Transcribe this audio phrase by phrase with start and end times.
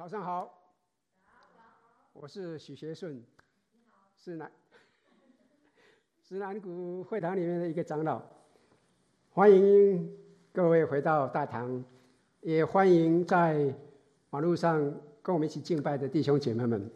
[0.00, 0.50] 早上好，
[2.14, 3.22] 我是许学顺，
[4.16, 4.50] 是南
[6.26, 8.22] 是南谷会堂里面的一个长老，
[9.30, 10.10] 欢迎
[10.54, 11.84] 各位回到大堂，
[12.40, 13.74] 也欢迎在
[14.30, 14.80] 网络上
[15.20, 16.90] 跟我们一起敬拜的弟兄姐妹们。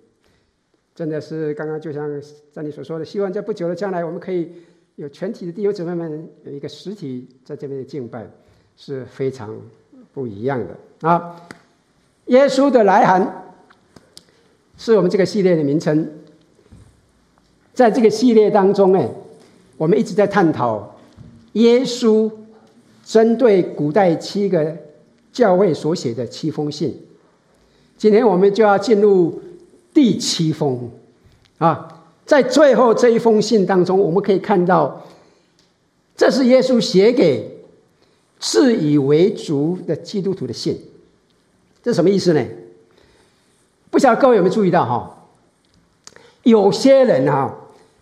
[0.94, 2.08] 真的是刚刚就像
[2.50, 4.50] 在你所说的，希望在不久的将来，我们可以
[4.94, 8.26] 有全体的弟兄姊妹们有一个实体在这边的敬拜，
[8.76, 9.60] 是非常
[10.10, 11.46] 不一样的啊。
[12.26, 13.54] 耶稣的来函
[14.76, 16.10] 是我们这个系列的名称。
[17.74, 19.10] 在这个系列当中，哎，
[19.76, 20.96] 我们一直在探讨
[21.54, 22.30] 耶稣
[23.04, 24.76] 针对古代七个
[25.32, 26.96] 教会所写的七封信。
[27.98, 29.42] 今天我们就要进入
[29.92, 30.88] 第七封
[31.58, 35.04] 啊，在最后这一封信当中，我们可以看到，
[36.16, 37.58] 这是耶稣写给
[38.38, 40.80] 自以为主的基督徒的信。
[41.84, 42.42] 这什么意思呢？
[43.90, 45.18] 不晓得各位有没有注意到哈？
[46.42, 47.54] 有些人哈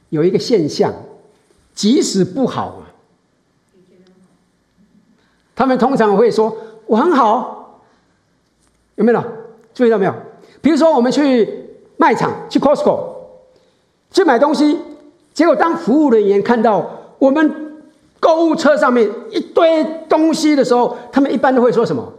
[0.08, 0.94] 有一个现象，
[1.74, 2.80] 即使不好，
[5.56, 7.82] 他们通常会说我很好，
[8.94, 9.22] 有没有？
[9.74, 10.14] 注意到没有？
[10.60, 13.16] 比如说我们去卖场去 Costco
[14.12, 14.78] 去买东西，
[15.34, 17.82] 结果当服务人员看到我们
[18.20, 22.12] 购物车上面一堆东西的时候，他们一般都会说什么？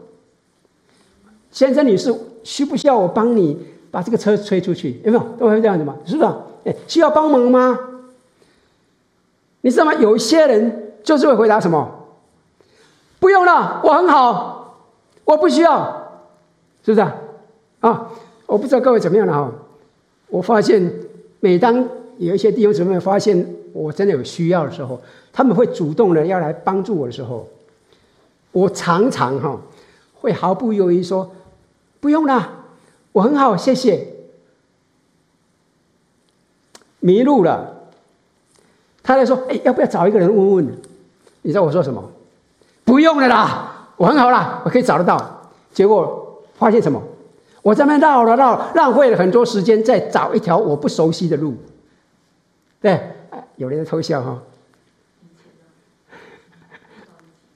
[1.53, 3.57] 先生、女士，需不需要我帮你
[3.91, 4.99] 把这个车推出去？
[5.05, 5.23] 有没有？
[5.37, 5.95] 都会这样子嘛？
[6.03, 6.29] 是不是？
[6.65, 7.79] 哎，需要帮忙吗？
[9.61, 9.93] 你知道吗？
[9.93, 11.89] 有一些人就是会回答什么？
[13.19, 14.87] 不用了，我很好，
[15.25, 16.11] 我不需要，
[16.83, 17.07] 是不是？
[17.81, 18.09] 啊，
[18.47, 19.51] 我不知道各位怎么样了哈。
[20.29, 20.91] 我发现，
[21.39, 21.87] 每当
[22.17, 24.99] 有一些弟兄姊妹发现我真的有需要的时候，
[25.31, 27.47] 他们会主动的要来帮助我的时候，
[28.51, 29.55] 我常常哈
[30.19, 31.29] 会毫不犹豫说。
[32.03, 32.65] 不用了，
[33.13, 34.05] 我很好，谢谢。
[36.99, 37.85] 迷路了，
[39.01, 40.67] 他在说：“哎，要不要找一个人问问？”
[41.43, 42.11] 你知道我说什么？
[42.83, 45.49] 不用了啦，我很好啦，我可以找得到。
[45.71, 47.01] 结果发现什么？
[47.61, 51.55] 我在那绕了绕，浪费了很多时间，在找一条我不熟悉的路。
[52.81, 52.99] 对，
[53.55, 54.43] 有人在偷笑哈。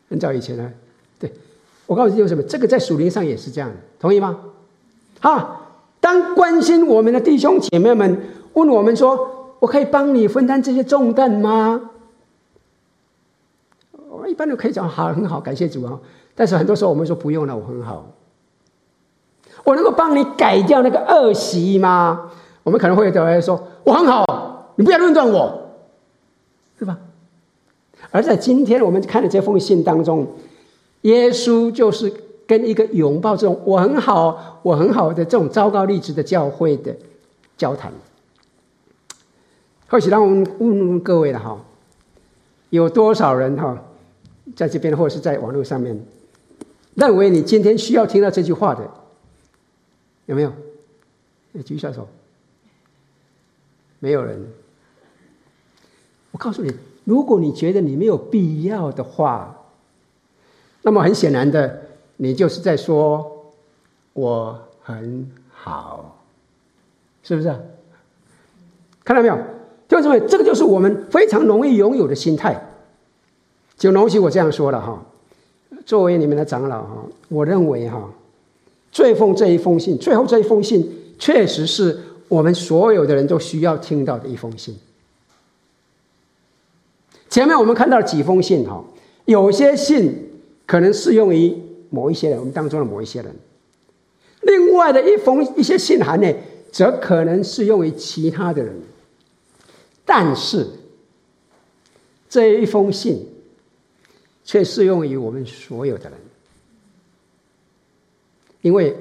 [0.09, 0.71] 很早以前呢。
[1.87, 2.43] 我告诉你，为什么？
[2.43, 4.37] 这个在属灵上也是这样的，同意吗？
[5.21, 5.61] 好，
[6.01, 8.21] 当关心我们的弟兄姐妹们
[8.53, 11.89] 问我们说：“我可以帮你分担这些重担吗？”
[14.09, 15.97] 我一般都可以讲：“好，很好，感谢主啊。”
[16.35, 18.05] 但是很多时候我们说：“不用了，我很好。”
[19.63, 22.29] 我能够帮你改掉那个恶习吗？
[22.63, 25.69] 我们可能会有人说：“我很好，你不要论断我，
[26.77, 26.97] 是吧？”
[28.11, 30.27] 而在今天我们看的这封信当中。
[31.07, 32.11] 耶稣就是
[32.45, 36.93] 跟一个拥抱这种“我很好，我很好”的这种糟糕例子的教会的
[37.55, 37.93] 交谈。
[39.87, 41.63] 或许让我们问问各位了哈，
[42.71, 43.81] 有多少人哈，
[44.53, 45.97] 在这边或者是在网络上面，
[46.95, 48.89] 认为你今天需要听到这句话的，
[50.25, 50.51] 有没有？
[51.63, 52.05] 举一下手。
[53.99, 54.45] 没有人。
[56.31, 56.73] 我告诉你，
[57.05, 59.56] 如果你觉得你没有必要的话，
[60.87, 61.81] 那么很显然的，
[62.15, 63.51] 你就是在说
[64.13, 66.17] 我很好，
[67.21, 67.53] 是不是？
[69.03, 69.37] 看到没有？
[69.89, 72.57] 就是因为这个就是我们非常容易拥有的心态。
[73.75, 75.03] 就容许我这样说了哈，
[75.85, 78.09] 作为你们的长老哈，我认为哈，
[78.89, 81.99] 最后这一封信，最后这一封信，确实是
[82.29, 84.73] 我们所有的人都需要听到的一封信。
[87.29, 88.81] 前面我们看到几封信哈，
[89.25, 90.23] 有些信。
[90.67, 91.55] 可能适用于
[91.89, 93.33] 某一些人，我们当中的某一些人。
[94.41, 96.31] 另外的一封一些信函呢，
[96.71, 98.75] 则可能适用于其他的人。
[100.05, 100.67] 但是
[102.29, 103.27] 这一封信
[104.43, 106.13] 却适用于我们所有的人，
[108.61, 108.95] 因为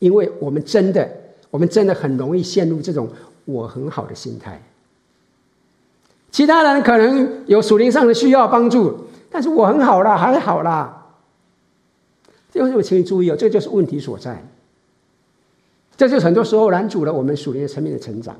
[0.00, 1.08] 因为我们真的，
[1.50, 3.08] 我们真的很容易陷入这种
[3.44, 4.60] 我很好的心态。
[6.32, 9.06] 其他人可能有属灵上的需要帮助。
[9.30, 11.06] 但是我很好啦，还好啦。
[12.52, 14.44] 这个请你注意哦，这就是问题所在。
[15.96, 18.34] 这就是很多时候拦阻了我们属灵层面的成长。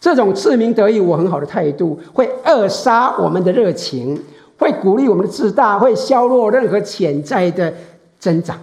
[0.00, 4.20] 这种自鸣得意、我很好的态度，会扼杀我们的热情，
[4.58, 7.72] 会鼓励我们的自大，会削弱任何潜在的
[8.18, 8.58] 增长。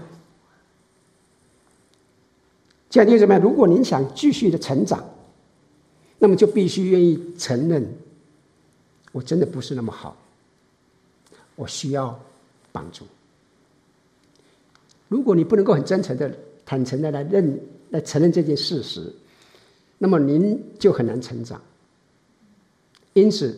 [2.90, 5.04] 这样弟兄姊妹，如果您想继续的成长，
[6.20, 7.92] 那么就必须愿意承认，
[9.14, 10.16] 我真的不是那么好。
[11.62, 12.20] 我需要
[12.72, 13.06] 帮助。
[15.08, 16.36] 如果你不能够很真诚的
[16.66, 17.60] 坦诚的来认、
[17.92, 19.14] 来承认这件事实，
[20.00, 21.62] 那么您就很难成长。
[23.14, 23.56] 因此，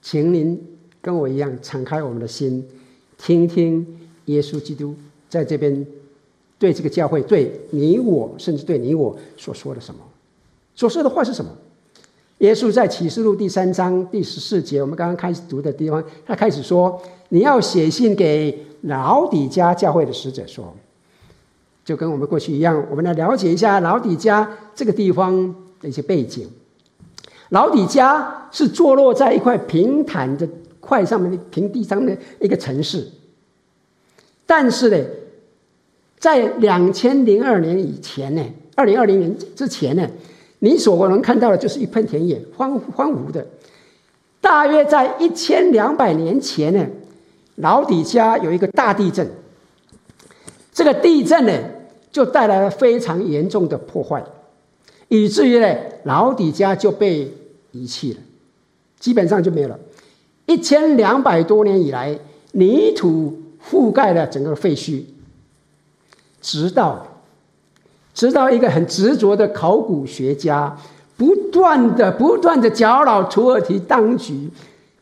[0.00, 0.58] 请您
[1.02, 2.66] 跟我一样敞开我们的心，
[3.18, 3.86] 听听
[4.24, 4.96] 耶稣基督
[5.28, 5.86] 在这边
[6.58, 10.00] 对这个教会、对你我，甚至对你我所说的什么，
[10.74, 11.54] 所说的话是什么？
[12.38, 17.00] 耶稣在启示录第三章第十四节，我们刚刚开始读的地方，他开始说
[17.30, 20.72] ：“你要写信给老底嘉教会的使者说。”
[21.84, 26.48] 就跟我们过去一样，我们来了解一下老底嘉这个地方的一些背景。
[27.48, 30.48] 老底嘉是坐落在一块平坦的
[30.78, 33.08] 块上面的平地上的一个城市，
[34.46, 35.04] 但是呢，
[36.20, 38.44] 在两千零二年以前呢，
[38.76, 40.08] 二零二零年之前呢。
[40.60, 43.46] 你所能看到的就是一片田野，荒荒芜的。
[44.40, 46.86] 大约在一千两百年前呢，
[47.56, 49.28] 老底家有一个大地震。
[50.72, 51.52] 这个地震呢，
[52.10, 54.24] 就带来了非常严重的破坏，
[55.08, 57.32] 以至于呢，老底家就被
[57.72, 58.20] 遗弃了，
[58.98, 59.78] 基本上就没有了。
[60.46, 62.18] 一千两百多年以来，
[62.52, 65.02] 泥土覆盖了整个废墟，
[66.40, 67.06] 直到。
[68.18, 70.76] 直到一个很执着的考古学家，
[71.16, 74.50] 不断的、不断的搅扰土耳其当局，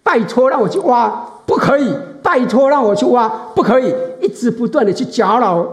[0.02, 1.08] 拜托让我去挖，
[1.46, 3.94] 不可以；拜托让我去挖，不可以。
[4.20, 5.66] 一直不断的去搅扰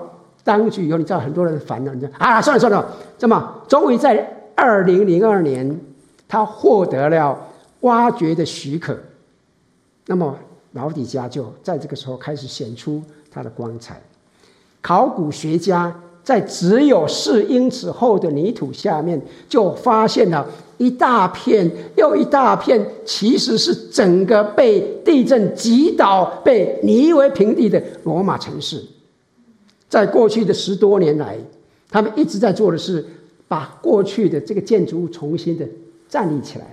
[0.45, 2.87] 当局，以后你知道很多人烦了，你知道啊，算了算了，
[3.17, 4.25] 这么终于在
[4.55, 5.77] 二零零二年，
[6.29, 7.37] 他获得了
[7.81, 8.97] 挖掘的许可，
[10.05, 10.33] 那么
[10.71, 14.01] 老底家就在这个时候开始显出他的光彩。
[14.81, 15.93] 考古学家。
[16.23, 20.47] 在只有四英尺厚的泥土下面，就发现了
[20.77, 28.81] 一大片又一大片，其实是整个被地震击倒、被夷为平地的罗马城市。
[29.89, 31.37] 在过去的十多年来，
[31.89, 33.05] 他们一直在做的是
[33.47, 35.67] 把过去的这个建筑物重新的
[36.07, 36.65] 站立起来。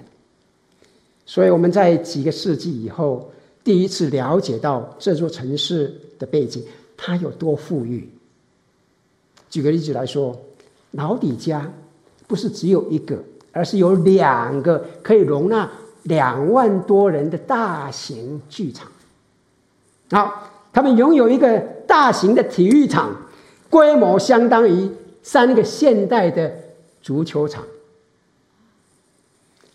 [1.26, 3.30] 所以我们在几个世纪以后，
[3.64, 6.62] 第一次了解到这座城市的背景，
[6.96, 8.08] 它有多富裕。
[9.50, 10.34] 举个例子来说，
[10.92, 11.70] 老底家
[12.26, 13.18] 不是只有一个，
[13.52, 15.68] 而是有两个可以容纳
[16.04, 18.88] 两万多人的大型剧场。
[20.12, 23.14] 好，他们拥有一个大型的体育场，
[23.68, 24.88] 规模相当于
[25.22, 26.52] 三个现代的
[27.02, 27.64] 足球场。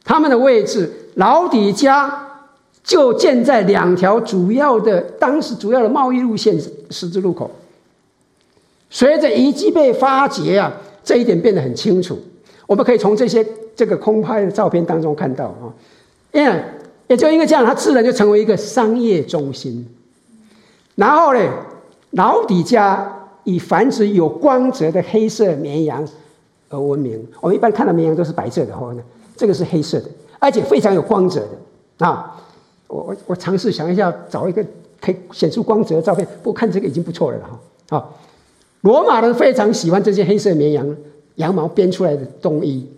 [0.04, 2.42] 他们的位置，老底家
[2.84, 6.54] 就建在两条主要的当时主要的贸易路线
[6.90, 7.50] 十字路口。
[8.90, 10.70] 随着遗迹被发掘啊，
[11.02, 12.18] 这一点变得很清楚。
[12.66, 13.42] 我们可以从这些
[13.74, 15.72] 这个空拍的照片当中看到啊，
[16.32, 16.62] 因为
[17.08, 19.88] 也就因为这样，它自然就成为一个商业中心。
[20.94, 21.40] 然后呢，
[22.10, 26.06] 老底家以繁殖有光泽的黑色绵羊。
[26.68, 28.92] 而闻名，我们一般看到绵羊都是白色的，哈，
[29.36, 30.08] 这个是黑色的，
[30.38, 32.36] 而且非常有光泽的啊！
[32.88, 34.64] 我我我尝试想一下，找一个
[35.00, 37.58] 可以显出光泽的照片，不过看这个已经不错了哈。
[37.90, 38.18] 好，
[38.80, 40.96] 罗马人非常喜欢这些黑色绵羊
[41.36, 42.88] 羊毛编出来的冬衣，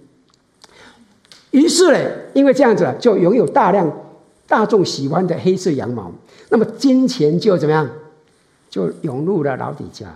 [1.51, 1.99] 于是呢，
[2.35, 3.91] 因为这样子就拥有大量
[4.47, 6.11] 大众喜欢的黑色羊毛，
[6.49, 7.89] 那么金钱就怎么样，
[8.71, 10.07] 就涌入了老底家。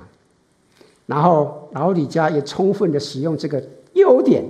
[1.13, 4.43] 然后老李家也充分的使用这个优点，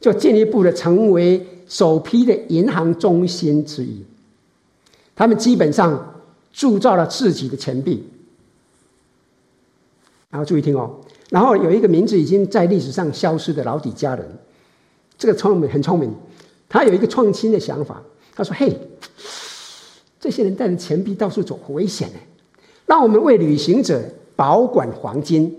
[0.00, 4.04] 就进一步的成为首批的银行中心之一。
[5.14, 6.20] 他们基本上
[6.52, 8.04] 铸造了自己的钱币。
[10.28, 10.98] 然后注意听哦，
[11.30, 14.28] 然后有一个名字已经在历史上消失的老底家人，
[15.16, 16.12] 这个聪明很聪明，
[16.68, 18.02] 他有一个创新的想法。
[18.34, 18.76] 他说：“嘿，
[20.18, 22.18] 这些人带着钱币到处走，很危险呢，
[22.86, 24.02] 让我们为旅行者。”
[24.36, 25.54] 保管黄金，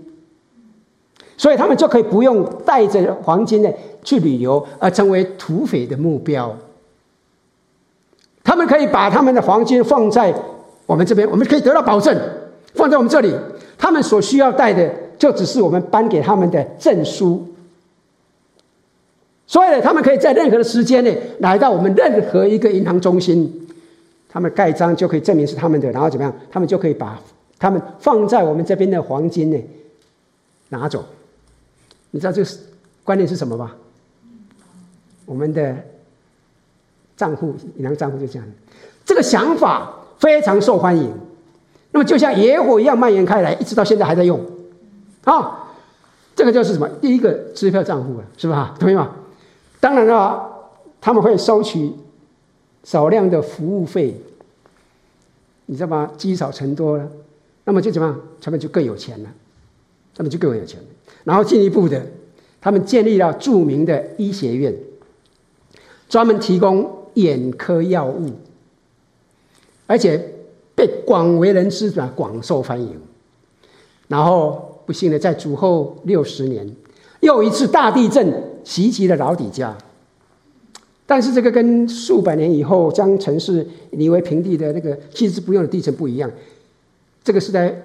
[1.36, 3.70] 所以他们就可以不用带着黄金呢
[4.02, 6.56] 去旅游，而成为土匪的目标。
[8.44, 10.32] 他们可以把他们的黄金放在
[10.86, 12.16] 我们这边，我们可以得到保证，
[12.74, 13.34] 放在我们这里。
[13.78, 17.46] 他们所需要带的，就只是我们颁给他们的证书。
[19.46, 23.68] 所以呢，他们可以在任何的时间内来到我们任何一个银行中心，
[24.28, 26.32] 他们盖章就可以证明是他们的，然后怎么样？
[26.50, 27.20] 他们就可以把
[27.58, 29.64] 他们放在我们这边的黄金呢
[30.68, 31.04] 拿走。
[32.10, 32.50] 你知道这个
[33.04, 33.72] 观念是什么吗？
[35.24, 35.76] 我们的
[37.16, 38.46] 账户银行账户就这样，
[39.04, 41.12] 这个想法非常受欢迎。
[41.90, 44.40] 那么就像野火一样蔓延开来，一直到现在还在用。
[45.24, 45.72] 啊，
[46.36, 46.88] 这个就是什么？
[47.00, 48.74] 第一个支票账户了，是吧？
[48.78, 49.16] 同意吗？
[49.80, 50.48] 当然了，
[51.00, 51.92] 他们会收取
[52.84, 54.20] 少量的服务费，
[55.66, 56.10] 你知道吗？
[56.16, 57.08] 积少成多了，
[57.66, 58.18] 那么就怎么样？
[58.40, 59.30] 他们就更有钱了，
[60.16, 60.80] 他们就更有钱。
[61.24, 62.06] 然后进一步的，
[62.58, 64.74] 他们建立了著名的医学院，
[66.08, 68.30] 专门提供眼科药物，
[69.86, 70.16] 而且
[70.74, 72.98] 被广为人知的广受欢迎。
[74.08, 76.74] 然后不幸的，在主后六十年，
[77.20, 78.56] 又一次大地震。
[78.66, 79.78] 袭击了老底家，
[81.06, 86.28] 但是这个跟数百年以后将城市夷为平地的那个弃之不用的地震不一样，
[87.26, 87.82] 这个是在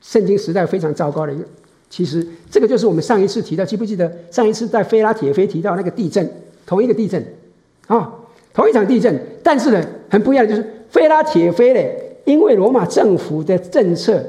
[0.00, 1.44] 圣经时代非常糟糕的一个。
[1.90, 6.26] 其实这个就是我们上一次提到，记不记得上一次在菲拉铁菲提到那个地震，
[6.64, 7.22] 同一个地震，
[7.86, 8.10] 啊，
[8.54, 11.80] 同一场地震，但是呢，很不一样的就是菲拉铁菲呢，
[12.24, 14.24] 因为罗马政府的政策，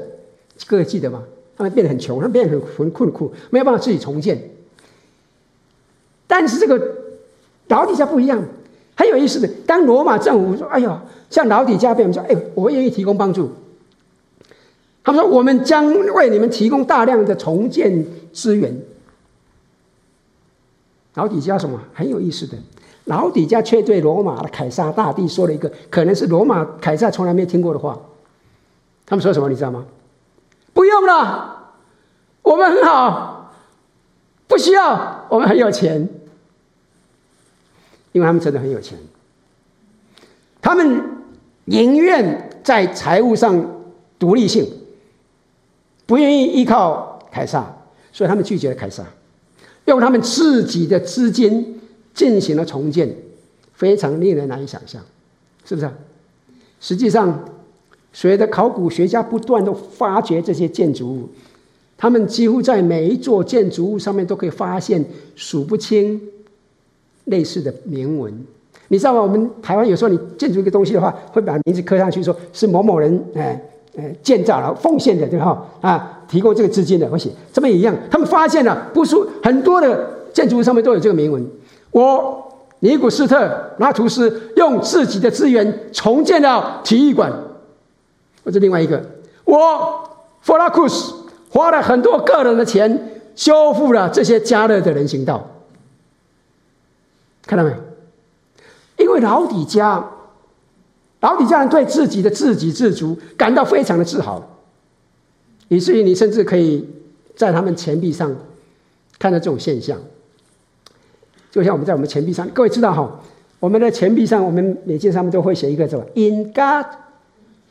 [0.66, 1.22] 各位记得吗？
[1.56, 4.38] 他们变得很穷，他们变得很很困苦，没有办法自己重建。
[6.26, 6.78] 但是这个
[7.68, 8.44] 老底嘉不一样，
[8.94, 9.48] 很有意思的。
[9.66, 13.50] 当罗马政府说：“哎呦，像老底嘉被我们说，哎，我愿意提供帮助。”
[15.04, 18.74] 他们说：“我们将为你们提供大量的重建资源。”
[21.14, 22.56] 老底嘉什么很有意思的？
[23.04, 28.00] 老底嘉却对罗马的凯撒大帝说了一个可能是罗马凯撒从来没听过的话。
[29.04, 29.50] 他们说什么？
[29.50, 29.84] 你知道吗？
[30.72, 31.74] 不用了，
[32.42, 33.52] 我们很好，
[34.48, 36.08] 不需要，我们很有钱。
[38.12, 38.96] 因为他们真的很有钱，
[40.62, 41.02] 他们
[41.66, 43.84] 宁愿在财务上
[44.18, 44.66] 独立性，
[46.06, 47.64] 不愿意依靠凯撒，
[48.12, 49.04] 所以他们拒绝了凯撒，
[49.86, 51.80] 用他们自己的资金
[52.12, 53.14] 进行了重建，
[53.72, 55.02] 非常令人难以想象，
[55.64, 55.90] 是不是？
[56.80, 57.44] 实际上，
[58.12, 61.28] 随着考古学家不断的发掘这些建筑物，
[61.96, 66.20] 他们几乎在每一座建筑物上面都可以发现数不清。
[67.24, 68.30] 类似的铭文，
[68.88, 69.22] 你知道吗？
[69.22, 73.58] 我们台湾有时候你建筑一个东西的话，会把名字刻上去，说是某某人哎
[73.96, 75.66] 哎建造了奉献的，对哈？
[75.80, 77.94] 啊，提供这个资金的，会写这么一样。
[78.10, 81.46] 他们发现了，不是很多的建筑物上面都有这个铭文。
[81.90, 87.32] 我尼古斯特拉图斯用自己的资源重建了体育馆，
[88.44, 89.02] 或者另外一个，
[89.44, 90.08] 我
[90.40, 91.14] 弗拉库斯
[91.50, 95.46] 花了很多个人的钱修复了这些加勒的人行道。
[97.46, 97.70] 看到没？
[98.96, 100.04] 因为老底家，
[101.24, 104.46] 老底嘉人对自己的自给自足感到非常的自豪，
[105.68, 106.86] 以至于你甚至可以
[107.34, 108.30] 在他们钱币上
[109.18, 109.98] 看到这种现象。
[111.50, 113.20] 就像我们在我们钱币上，各位知道哈，
[113.58, 116.84] 我们的钱币上，我们每件上面都会写一个什么？In God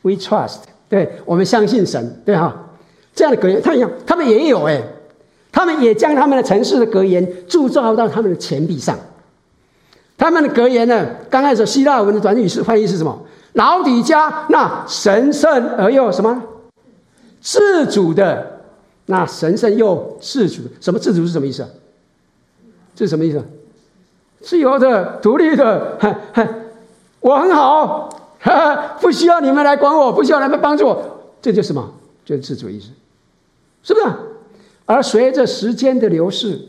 [0.02, 2.70] we trust，对，我们相信神，对哈，
[3.14, 4.82] 这样的格言，他一样，他们也有哎，
[5.52, 8.98] 他们也将他们的城市的格言铸造到他们的钱币上。
[10.16, 11.06] 他们的格言呢？
[11.30, 13.16] 刚开始希腊文的短语是翻译是什么？
[13.54, 16.42] 老底家那神圣而又什么？
[17.40, 18.60] 自主的，
[19.06, 20.62] 那神圣又自主。
[20.80, 21.66] 什么自主是什么意思？
[22.94, 23.42] 这是什么意思？
[24.40, 25.98] 自由的、独立的，
[27.20, 28.36] 我很好，
[29.00, 31.02] 不需要你们来管我，不需要你们帮助我，
[31.40, 31.92] 这就是什么？
[32.24, 32.90] 就是自主意识，
[33.82, 34.06] 是不是？
[34.86, 36.60] 而随着时间的流逝，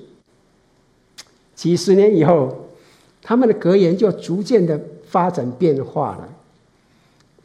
[1.54, 2.62] 几十年以后。
[3.28, 6.30] 他们的格言就逐渐的发展变化了。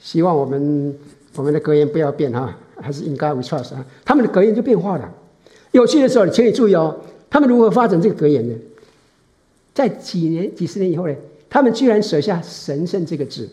[0.00, 0.98] 希望我们
[1.34, 3.84] 我们的格言不要变哈，还是 In God we trust 啊。
[4.04, 5.08] 他们的格言就变化了。
[5.72, 6.96] 有趣的时候，请你注意哦，
[7.28, 8.54] 他们如何发展这个格言呢？
[9.72, 11.14] 在几年、几十年以后呢，
[11.48, 13.48] 他们居然舍下“神圣”这个字，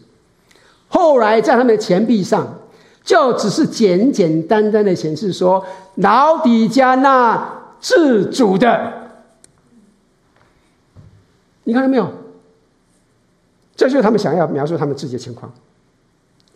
[0.88, 2.60] 后来在他们的钱币上，
[3.04, 5.63] 就只是简简单单的显示说
[5.96, 8.94] “老底加那自主的”。
[11.66, 12.12] 你看到没有？
[13.75, 15.54] 这就是他们想要描述他们自己的情况。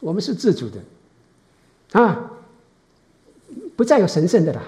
[0.01, 0.81] 我们是自主的，
[1.99, 2.31] 啊，
[3.77, 4.61] 不再有神圣的了。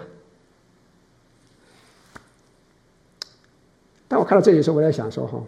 [4.07, 5.43] 当我看到这里的时候，我在想说：哈，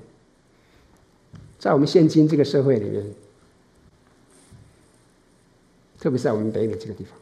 [1.59, 3.05] 在我们现今这个社会里面，
[5.99, 7.15] 特别是在我们北美这个地方，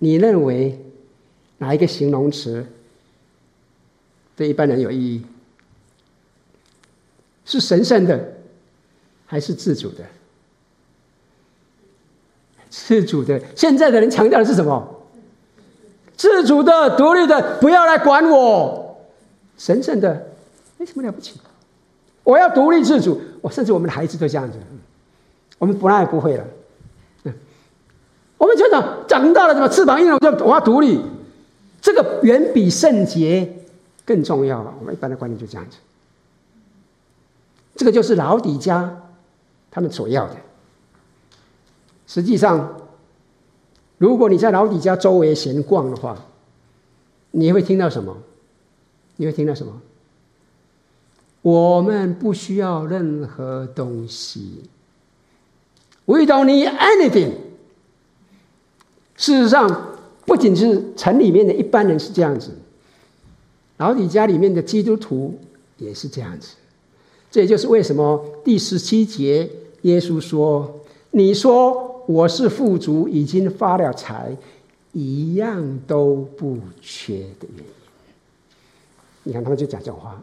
[0.00, 0.76] 你认为
[1.58, 2.66] 哪一个形容词
[4.34, 5.24] 对一般人有意义？
[7.44, 8.38] 是神圣的，
[9.24, 10.04] 还是自主的？
[12.74, 13.40] 自主的。
[13.54, 14.84] 现在的人强调的是什么？
[16.16, 18.98] 自主的、独立的，不要来管我。
[19.56, 20.26] 神圣的，
[20.76, 21.40] 没什么了不起。
[22.24, 23.20] 我要独立自主。
[23.40, 24.58] 我甚至我们的孩子都这样子。
[25.58, 26.44] 我们不爱不会了。
[28.38, 31.00] 我们就长长大了，怎么翅膀硬了，我就要独立。
[31.80, 33.48] 这个远比圣洁
[34.04, 34.74] 更重要了。
[34.80, 35.76] 我们一般的观念就这样子。
[37.76, 39.02] 这个就是老底家
[39.70, 40.36] 他们所要的。
[42.06, 42.80] 实际上，
[43.98, 46.26] 如果你在老底家周围闲逛的话，
[47.30, 48.16] 你会听到什么？
[49.16, 49.80] 你会听到什么？
[51.42, 54.62] 我们不需要任何东西。
[56.06, 57.32] We don't need anything。
[59.16, 59.96] 事实上，
[60.26, 62.50] 不仅是城里面的一般人是这样子，
[63.76, 65.38] 老底家里面的基督徒
[65.78, 66.56] 也是这样子。
[67.30, 69.50] 这也就是为什么第十七节
[69.82, 70.80] 耶稣说
[71.12, 74.36] ：“你说我是富足，已经发了财，
[74.92, 77.72] 一样都不缺的原因。”
[79.24, 80.22] 你看他们就讲这种话。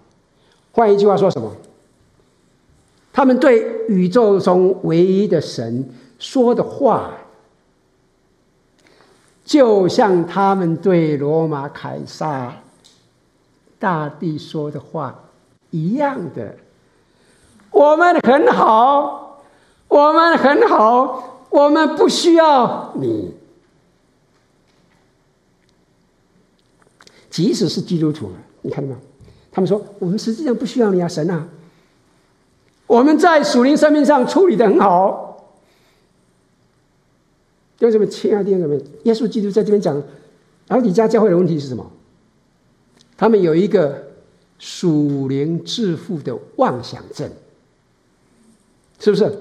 [0.71, 1.51] 换一句话说什么？
[3.13, 7.11] 他们对宇宙中唯一的神说的话，
[9.43, 12.55] 就像他们对罗马凯撒
[13.77, 15.25] 大帝说的话
[15.71, 16.55] 一样的。
[17.71, 19.43] 我们很好，
[19.89, 23.35] 我们很好，我们不需要你。
[27.29, 28.31] 即使是基督徒，
[28.61, 28.99] 你看到没有？
[29.51, 31.47] 他们说：“我们实际上不需要你啊，神啊！
[32.87, 35.51] 我们在属灵生命上处理的很好。”
[37.77, 40.01] 弟兄姊妹，亲爱的弟兄姊妹，耶稣基督在这边讲，
[40.67, 41.91] 老底嘉教会的问题是什么？
[43.17, 44.07] 他们有一个
[44.59, 47.29] 属灵致富的妄想症。
[48.99, 49.37] 是不是？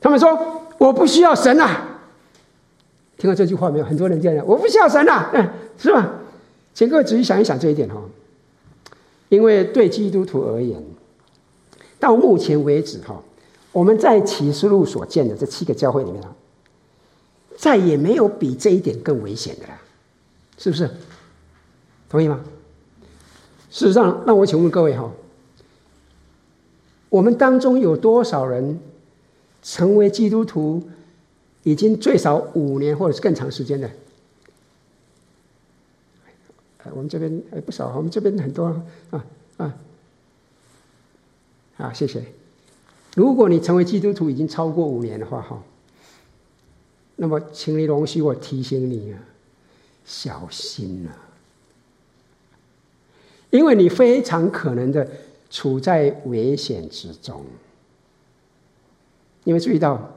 [0.00, 2.00] 他们说我不需要神啊！
[3.16, 3.84] 听到这句话没有？
[3.84, 6.14] 很多人这样讲，我不需要神啊，嗯，是吧？
[6.72, 8.00] 请各位仔细想一想这一点哈。
[9.28, 10.82] 因为对基督徒而言，
[11.98, 13.20] 到目前为止哈，
[13.72, 16.32] 我们在启示录所见的这七个教会里面啊，
[17.56, 19.74] 再也没有比这一点更危险的了，
[20.56, 20.88] 是不是？
[22.08, 22.40] 同意吗？
[23.70, 25.10] 事实上，让我请问各位哈。
[27.10, 28.78] 我们当中有多少人
[29.62, 30.82] 成为基督徒
[31.62, 33.90] 已经最少五年或者是更长时间的？
[36.92, 38.64] 我们这边还不少，我们这边很多
[39.10, 39.24] 啊
[39.58, 39.76] 啊
[41.76, 41.92] 啊！
[41.92, 42.24] 谢谢。
[43.14, 45.62] 如果你成为基督徒已经超过五年的话，哈，
[47.16, 49.20] 那么请你容许我提醒你啊，
[50.06, 51.12] 小心啊，
[53.50, 55.06] 因为你非常可能的。
[55.50, 57.42] 处在危险之中，
[59.48, 60.14] 你会注意到，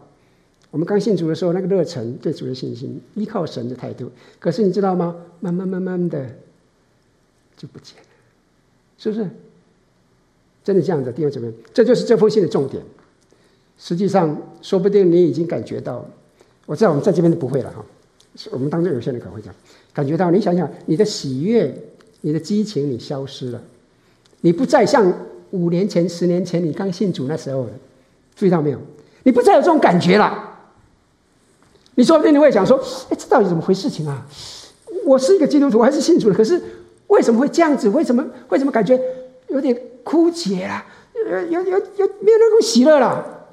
[0.71, 5.15] 我们刚信主的时候，那个热忱、对主的信心、依靠神的态度，可是你知道吗？
[5.39, 6.25] 慢慢慢慢的
[7.55, 8.03] 就不见了，
[8.97, 9.29] 是不是？
[10.65, 12.83] 真的这样的弟兄姊妹，这就是这封信的重点。
[13.77, 16.05] 实际上，说不定你已经感觉到，
[16.65, 17.85] 我知道我们在这边都不会了哈。
[18.51, 19.55] 我们当中有些人可能会这样，
[19.93, 21.73] 感觉到你想想，你的喜悦、
[22.19, 23.63] 你的激情，你消失了。
[24.41, 25.09] 你不再像
[25.51, 27.71] 五年前、十年前你刚信主那时候了，
[28.35, 28.81] 注意到没有？
[29.23, 30.57] 你不再有这种感觉了。
[31.95, 32.77] 你说不定你会想说
[33.09, 34.25] ：“哎，这到底怎么回事情啊？
[35.05, 36.35] 我是一个基督徒，我还是信主的？
[36.35, 36.61] 可是
[37.07, 37.89] 为什么会这样子？
[37.89, 38.99] 为什么为什么感觉
[39.49, 40.83] 有点枯竭了？
[41.13, 43.49] 有有有有没有那种喜乐了？”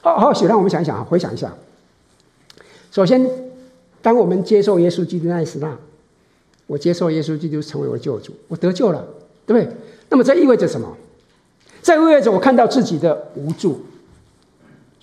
[0.00, 1.52] 好好，许让我们想一想啊，回想一下。
[2.90, 3.30] 首先，
[4.02, 5.76] 当我们接受耶稣基督那一时，那
[6.66, 9.06] 我接受耶稣基督成为我的救主，我得救了。
[9.46, 9.76] 对不对？
[10.08, 10.96] 那么这意味着什么？
[11.82, 13.84] 这意味着我看到自己的无助，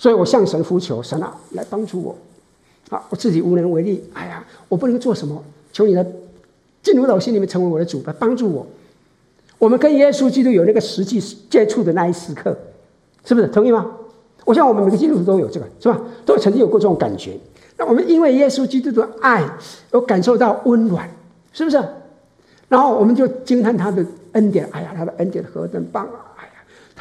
[0.01, 2.17] 所以我向神呼求，神啊，来帮助我。
[2.89, 6.03] 啊，我自己无能为力，哎呀，我不能做什么，求你来
[6.81, 8.65] 进入到我心里面，成为我的主，来帮助我。
[9.59, 11.19] 我们跟耶稣基督有那个实际
[11.51, 12.57] 接触的那一时刻，
[13.23, 13.45] 是不是？
[13.49, 13.91] 同意吗？
[14.43, 16.01] 我想我们每个基督徒都有这个，是吧？
[16.25, 17.37] 都曾经有过这种感觉。
[17.77, 19.47] 那我们因为耶稣基督的爱，
[19.91, 21.07] 而感受到温暖，
[21.53, 21.79] 是不是？
[22.67, 26.30] 然后我们就惊叹他的恩典，哎呀，他的恩典何等棒啊！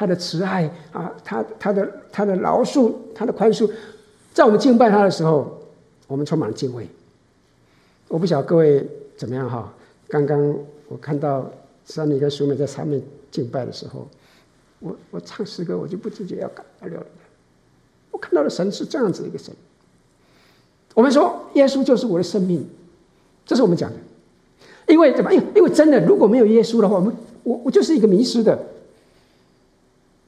[0.00, 3.70] 他的慈爱啊，他他的他的饶恕，他的宽恕，
[4.32, 5.60] 在我们敬拜他的时候，
[6.06, 6.88] 我们充满了敬畏。
[8.08, 9.70] 我不晓得各位怎么样哈？
[10.08, 10.56] 刚刚
[10.88, 11.50] 我看到
[11.84, 12.98] 山里跟淑美在上面
[13.30, 14.08] 敬拜的时候，
[14.78, 17.06] 我我唱诗歌，我就不自觉要感到流泪。
[18.10, 19.54] 我看到的神是这样子的一个神。
[20.94, 22.66] 我们说耶稣就是我的生命，
[23.44, 23.96] 这是我们讲的。
[24.88, 25.30] 因为怎么？
[25.30, 28.58] 因因为真的，如果没有耶稣的话，我们我我就是一个迷失的。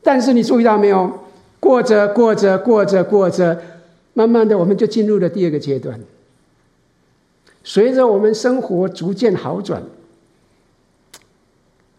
[0.02, 1.20] 但是你注意到没有？
[1.60, 3.62] 过着过着过着过着，
[4.14, 6.00] 慢慢的我们就进入了第二个阶段。
[7.62, 9.80] 随着我们生活逐渐好转，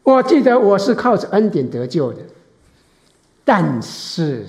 [0.03, 2.19] 我记得我是靠着恩典得救的，
[3.45, 4.45] 但是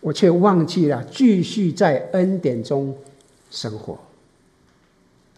[0.00, 2.94] 我却忘记了继续在恩典中
[3.50, 3.98] 生活。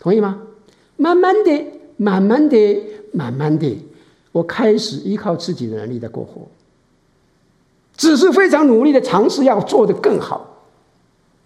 [0.01, 0.43] 同意吗？
[0.97, 1.65] 慢慢的，
[1.97, 2.83] 慢慢的，
[3.13, 3.79] 慢慢的，
[4.33, 6.49] 我开始依靠自己的能力在过活，
[7.99, 10.65] 只是非常努力的尝试要做得更好。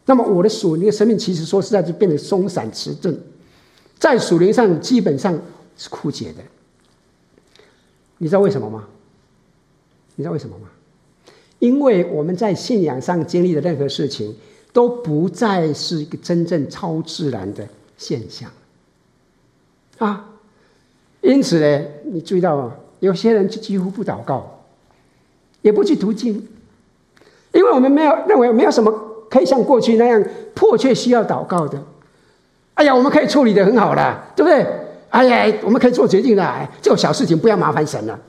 [0.05, 3.19] 那么我的属灵的生命，其实说实在就变得松散迟钝，
[3.99, 5.37] 在属灵上基本上
[5.77, 6.43] 是枯竭的。
[8.19, 8.85] 你知道为什么吗？
[10.15, 10.69] 你知道为什么吗？
[11.59, 14.37] 因为我们在信仰上经历的任何事情，
[14.73, 18.51] 都不再是一个真正超自然的现象
[19.99, 20.29] 啊。
[21.23, 22.71] 因此呢，你注意到？
[22.99, 24.62] 有些人就几乎不祷告，
[25.63, 26.47] 也不去读经，
[27.53, 29.09] 因为我们没有认为没有什么。
[29.33, 30.23] 可以像过去那样
[30.55, 31.83] 迫切需要祷告的，
[32.75, 34.67] 哎呀，我们可以处理得很好了，对不对？
[35.09, 38.21] 哎呀，我们可以做决定了，这种小事情不要麻烦神了。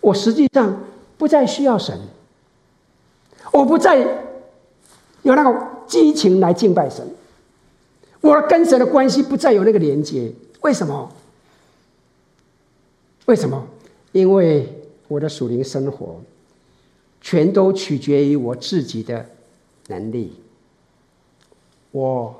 [0.00, 0.74] 我实际上
[1.18, 1.94] 不再需要神，
[3.52, 3.98] 我不再
[5.20, 5.54] 有那种
[5.86, 7.06] 激情来敬拜神，
[8.22, 10.32] 我跟神的关系不再有那个连接。
[10.62, 11.12] 为什么？
[13.26, 13.62] 为什么？
[14.12, 14.81] 因为
[15.12, 16.20] 我的属灵生活
[17.20, 19.24] 全都取决于我自己的。
[19.88, 20.32] 能力，
[21.90, 22.34] 我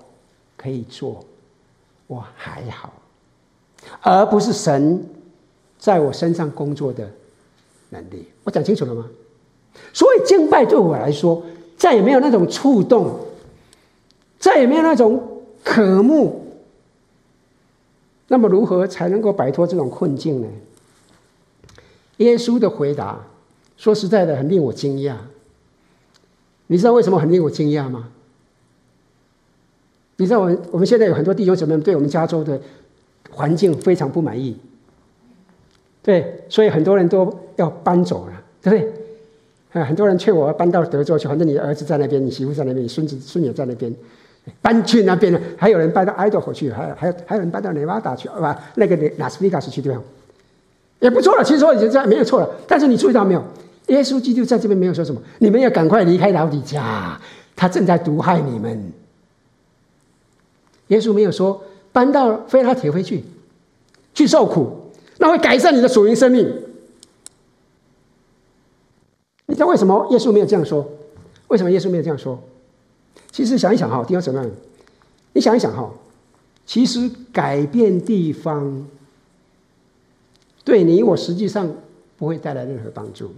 [0.57, 1.23] 可以做，
[2.07, 2.93] 我还好，
[4.01, 5.05] 而不是神
[5.77, 7.11] 在我身上工作的
[7.91, 8.29] 能力。
[8.45, 9.11] 我讲清楚了吗？
[9.93, 11.43] 所以敬拜对我来说，
[11.77, 13.19] 再也没有那种触动，
[14.39, 16.47] 再也没有那种渴慕。
[18.29, 20.49] 那么，如何才能够摆脱这种困境呢？
[22.19, 23.19] 耶稣的回答，
[23.77, 25.15] 说实在的，很令我惊讶。
[26.67, 28.09] 你知道为什么很令我惊讶吗？
[30.17, 32.61] 你知道我们我们现在有很多弟兄姊妹对我们加州的
[33.31, 34.57] 环境非常不满意，
[36.03, 38.93] 对，所以很多人都要搬走了，对不对？
[39.73, 43.93] 啊，很多人劝我要搬到德州去，反正你儿子在那边，你媳妇在那边，你孙子孙女在那边，
[44.61, 45.41] 搬去那边了。
[45.57, 50.01] 还有人搬到爱达荷去，还有还有还有人搬到内华达去，啊，那个拉斯维加斯去，对吧？
[51.03, 52.49] 也不错了，其实说已经这样没有错了。
[52.67, 53.45] 但是你注意到没有？
[53.89, 57.21] 耶稣基督在这边没有说什么，你们要赶快离开老底嘉，
[57.57, 58.93] 他正在毒害你们。
[60.87, 61.61] 耶稣没有说
[61.91, 63.25] 搬到非拉铁非去，
[64.15, 66.47] 去受苦，那会改善你的属灵生命。
[69.47, 70.89] 你知道为什么耶稣没有这样说？
[71.49, 72.39] 为什么耶稣没有这样说？
[73.33, 74.41] 其实想一想哈，弟兄姊妹，
[75.33, 75.91] 你想一想哈，
[76.65, 78.87] 其实改变地方，
[80.65, 81.73] 对你我实际上
[82.17, 83.35] 不会带来任何帮助。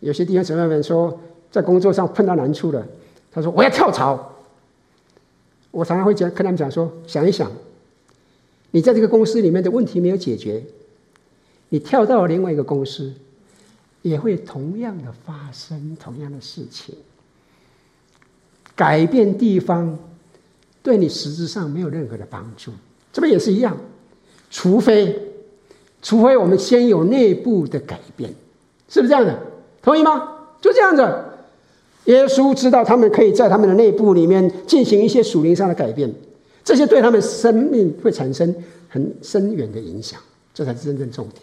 [0.00, 1.18] 有些弟兄姊妹们说，
[1.50, 2.86] 在工作上碰到难处了，
[3.32, 4.32] 他说：“我要跳槽。”
[5.72, 7.50] 我常常会讲，跟他们讲说：“想一想，
[8.70, 10.64] 你在这个公司里面的问题没有解决，
[11.70, 13.12] 你跳到另外一个公司，
[14.02, 16.94] 也会同样的发生同样的事情。
[18.76, 19.98] 改变地方，
[20.82, 22.70] 对你实质上没有任何的帮助。
[23.16, 23.74] 这边也是一样，
[24.50, 25.18] 除非，
[26.02, 28.28] 除非我们先有内部的改变，
[28.90, 29.38] 是不是这样的？”
[29.80, 30.36] 同意吗？
[30.60, 31.02] 就这样子，
[32.04, 36.14] 耶稣知道他们可以在他们的内部里面进行一些属灵上的改变，
[36.62, 38.54] 这些对他们生命会产生
[38.86, 40.20] 很深远的影响，
[40.52, 41.40] 这才是真正重点。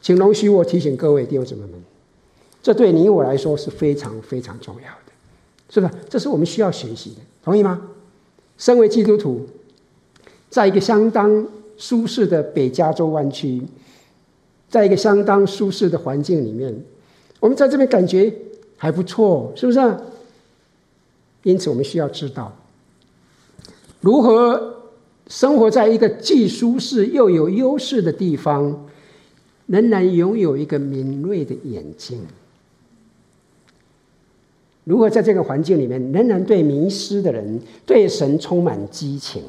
[0.00, 1.72] 请容许我提醒各位弟兄姊妹们，
[2.62, 5.12] 这对你我来说是非常非常重要的，
[5.70, 5.92] 是不是？
[6.08, 7.82] 这是我们需要学习的，同意吗？
[8.56, 9.44] 身为基督徒，
[10.48, 13.62] 在一个相当舒适的北加州湾区，
[14.68, 16.74] 在一个相当舒适的环境里面。
[17.40, 18.32] 我们在这边感觉
[18.76, 19.96] 还不错，是不是？
[21.42, 22.56] 因此，我们需要知道
[24.00, 24.74] 如何
[25.28, 28.86] 生活在一个既舒适又有优势的地方，
[29.66, 32.20] 仍然拥有一个敏锐的眼睛。
[34.84, 39.42] 如何在这个环境里面，仍然对迷失的人、对神充满激情，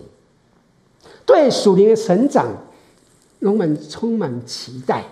[1.27, 2.47] 对属灵的成长，
[3.41, 5.03] 充满充满期待。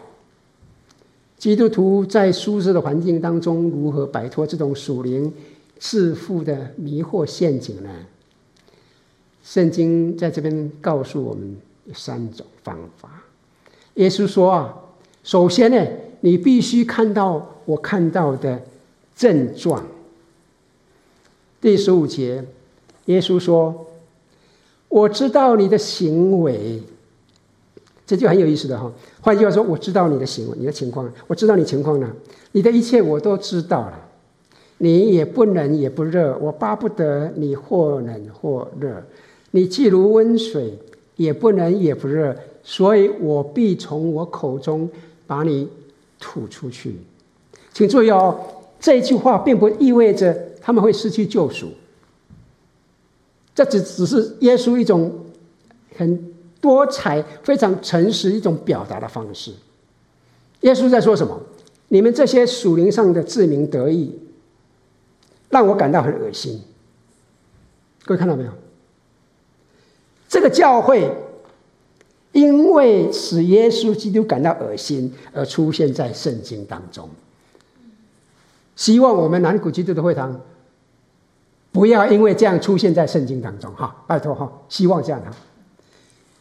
[1.38, 5.32] 基督徒在舒适的环境当中，如何摆脱这种属灵
[5.78, 7.90] 致富的迷惑陷阱呢？
[9.44, 11.58] 圣经在这边告诉我们
[11.94, 13.24] 三种方法。
[13.96, 14.76] 耶稣说啊，
[15.24, 15.86] 首先呢，
[16.22, 18.64] 你必须看到我看到的
[19.16, 19.86] 症状。
[21.62, 22.44] 第十五节，
[23.06, 23.86] 耶稣说
[24.90, 26.82] ：“我知道你的行为，
[28.06, 28.92] 这就很有意思的哈。
[29.22, 32.12] 换句话说，我知道你的行为，你的情况，我知道你情况呢，
[32.52, 34.02] 你的一切我都知道了。
[34.78, 39.02] 你也不冷也不热，我巴不得你或冷或热。
[39.52, 40.78] 你既如温水，
[41.16, 44.90] 也不冷也不热，所以我必从我口中
[45.26, 45.68] 把你
[46.20, 46.98] 吐出去。
[47.72, 48.38] 请注意哦，
[48.80, 51.68] 这句话并不意味着他们会失去救赎。
[53.56, 55.26] 这只只是耶稣一种
[55.96, 59.54] 很多彩、非常诚实一种表达的方式。
[60.62, 61.42] 耶稣在说什么？
[61.88, 64.20] 你们这些属灵上的自鸣得意，
[65.50, 66.62] 让我感到很恶心。
[68.04, 68.52] 各位看到没有？
[70.28, 71.10] 这个教会
[72.34, 77.10] 因为使耶稣基督感到恶心而出现在圣经当中。
[78.76, 80.42] 希望我们南谷基督的会堂。
[81.76, 85.30] 不要因为这样出现在圣经当中，哈，拜托哈，希望这样哈。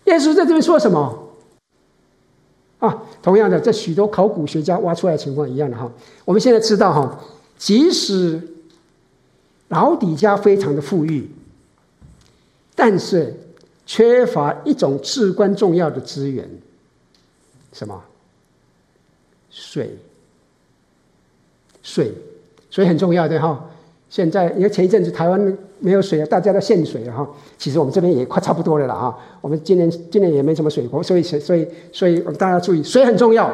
[0.05, 1.29] 耶稣在这边说什么？
[2.79, 5.90] 啊，同样的，这许多考古学家挖出来情况一样的哈。
[6.25, 7.18] 我们现在知道哈，
[7.59, 8.40] 即使
[9.66, 11.29] 老底家非常的富裕，
[12.77, 13.35] 但是
[13.85, 16.49] 缺乏一种至关重要的资源，
[17.73, 18.01] 什么？
[19.51, 19.99] 水。
[21.83, 22.14] 水，
[22.70, 23.68] 水很重要的哈。
[24.14, 27.29] 现在，因为前一阵子台湾没有水了，大家都限水了哈。
[27.59, 29.18] 其实我们这边也快差不多了啦哈。
[29.40, 33.53] 我们今年今年也没什么水，所以所以所以我们大家注意，水很重要。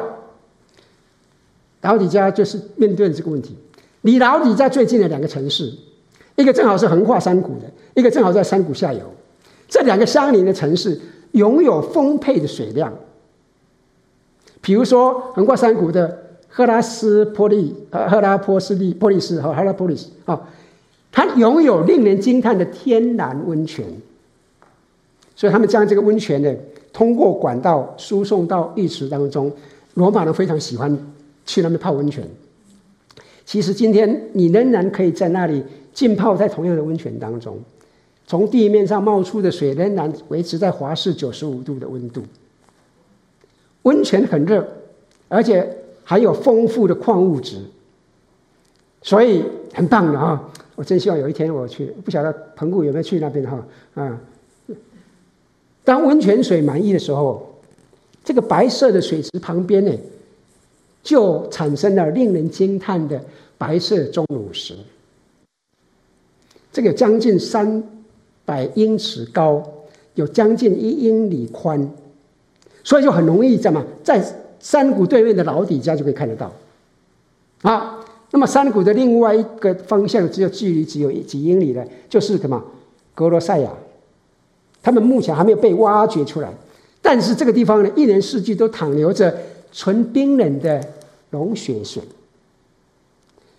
[1.81, 3.57] 老底家就是面对这个问题。
[4.01, 5.73] 离老底家最近的两个城市，
[6.35, 9.01] 一个正好是横跨山谷的，一个正好在山谷下游。
[9.67, 12.93] 这两个相邻的城市拥有丰沛的水量。
[14.61, 16.27] 比如说横跨山谷的。
[16.53, 20.37] 赫拉斯波利，呃，赫拉波斯利波利斯和赫拉波利斯啊，
[21.09, 23.85] 它拥有令人惊叹的天然温泉，
[25.33, 26.53] 所以他们将这个温泉呢，
[26.91, 29.49] 通过管道输送到浴池当中。
[29.93, 30.97] 罗马人非常喜欢
[31.45, 32.27] 去那边泡温泉。
[33.45, 37.57] 其实今天你仍然可以在那里浸泡在同样的温泉当中，
[38.27, 42.21] 从地面上冒出的水仍然维持在华氏九十五度的温度。
[43.83, 44.67] 温泉很热，
[45.29, 45.77] 而且。
[46.11, 47.55] 还有丰富的矿物质，
[49.01, 50.51] 所以很棒的哈！
[50.75, 54.19] 我真希望有一天我去，不晓得澎湖有没有去那边哈啊？
[55.85, 57.55] 当温泉水满溢的时候，
[58.25, 59.93] 这个白色的水池旁边呢，
[61.01, 63.23] 就产生了令人惊叹的
[63.57, 64.75] 白色钟乳石。
[66.73, 67.81] 这个将近三
[68.43, 69.63] 百英尺高，
[70.15, 71.89] 有将近一英里宽，
[72.83, 74.21] 所以就很容易怎么在。
[74.61, 76.51] 山谷对面的老底家就可以看得到，
[77.63, 82.63] 啊，那么山谷的另外一个方向只有距离只有几英里的，就是什么？
[83.15, 83.71] 格罗赛亚，
[84.83, 86.53] 他们目前还没有被挖掘出来，
[87.01, 89.35] 但是这个地方呢，一年四季都淌流着
[89.71, 90.79] 纯冰冷的
[91.31, 92.03] 融雪水，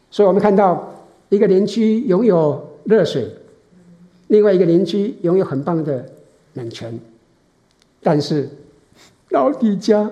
[0.08, 0.94] 所以我们看到
[1.30, 3.28] 一个邻居拥有热水，
[4.28, 6.06] 另外一个邻居拥有很棒的
[6.54, 6.96] 冷泉，
[8.00, 8.48] 但是
[9.30, 10.08] 老底家。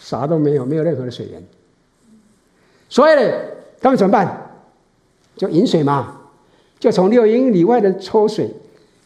[0.00, 1.40] 啥都没有，没有任何的水源，
[2.88, 3.30] 所以呢，
[3.80, 4.50] 他们怎么办？
[5.36, 6.22] 就引水嘛，
[6.78, 8.50] 就从六英里外的抽水。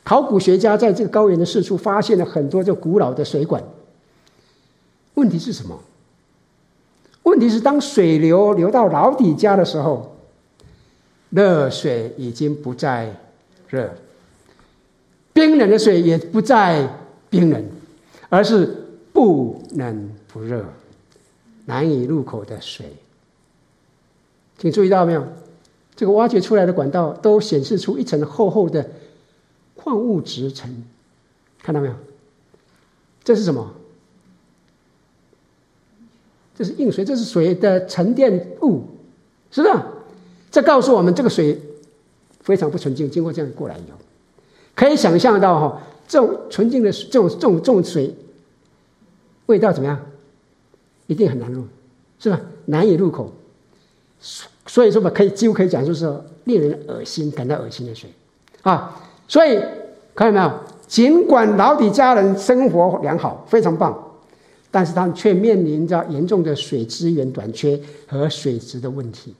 [0.04, 3.62] 考古学家在这个高原的四处发现了很多这古老的水管。
[5.14, 5.80] 问题是什么？
[7.22, 10.16] 问题是当水流流到老底家的时候，
[11.30, 13.14] 热水已经不再
[13.68, 13.90] 热，
[15.33, 16.87] 冰冷的水也不再
[17.30, 17.64] 冰冷，
[18.28, 20.64] 而是不冷不热。
[21.66, 22.87] 难以入口的水，
[24.59, 25.27] 请注意到没有？
[25.96, 28.90] 这个挖掘出来的管道都显示出一层厚厚的
[29.77, 30.85] 矿物质层，
[31.62, 31.94] 看到没有？
[33.22, 33.74] 这是什么？
[36.57, 38.85] 这是硬水，这是水的沉淀物，
[39.50, 39.74] 是不是？
[40.50, 41.61] 这告诉我们，这个水
[42.40, 43.11] 非常不纯净。
[43.11, 43.98] 经过这样过来以后，
[44.74, 48.14] 可以想象到哈，这种纯净的这种这种这种水，
[49.46, 50.00] 味道怎么样？
[51.07, 51.64] 一定很难入，
[52.19, 52.40] 是吧？
[52.67, 53.33] 难以入口，
[54.67, 56.11] 所以说嘛，可以几乎可以讲，就是
[56.45, 58.11] 令人恶心、感到恶心的水
[58.62, 59.01] 啊。
[59.29, 59.59] 所以
[60.14, 60.61] 看到没有？
[60.87, 64.12] 尽管老底家人生活良好，非常棒，
[64.71, 69.35] 但是他们却面临着严重的水资源短缺和水质的问题。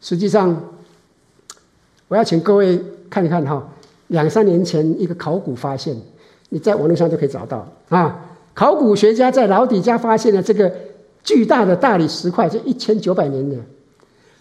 [0.00, 0.60] 实际上，
[2.06, 3.68] 我要请各位看一看哈，
[4.06, 5.96] 两三年前一个考古发现，
[6.48, 8.24] 你在网络上就可以找到啊。
[8.58, 10.68] 考古学家在老底家发现了这个
[11.22, 13.56] 巨大的大理石块，是一千九百年的，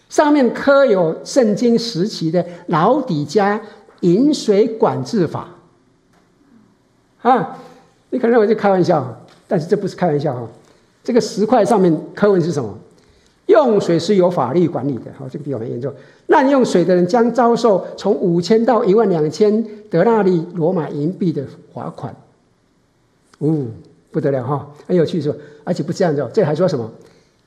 [0.09, 3.61] 上面刻有圣经时期的老底嘉
[3.99, 5.47] 引水管制法。
[7.21, 7.59] 啊，
[8.09, 10.47] 你可能认为是开玩笑，但是这不是开玩笑哈。
[11.03, 12.75] 这个石块上面刻文是什么？
[13.45, 15.93] 用水是有法律管理的，好，这个比较严重。
[16.25, 22.15] 滥用水的人将遭受从五千到一万两千德纳利罗马银币的罚款。
[23.37, 23.67] 哦，
[24.17, 25.37] 不得了哈，很有趣是吧？
[25.63, 26.89] 而且不这样子，这还说什么？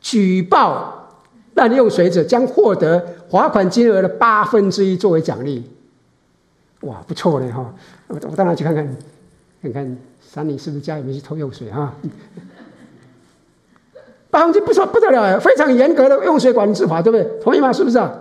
[0.01, 1.09] 举报
[1.55, 5.69] 滥用水者将获得罚款金额的八分之一作为奖励。
[6.83, 7.75] 哇，不错嘞哈！
[8.07, 8.97] 我我当然去看看，
[9.61, 11.93] 看看山里是不是家里面去偷用水哈？
[14.31, 17.25] 八分之一不错不得了，非常严格的用水管制法，对不对？
[17.43, 17.73] 同意吗？
[17.73, 18.17] 是不是啊？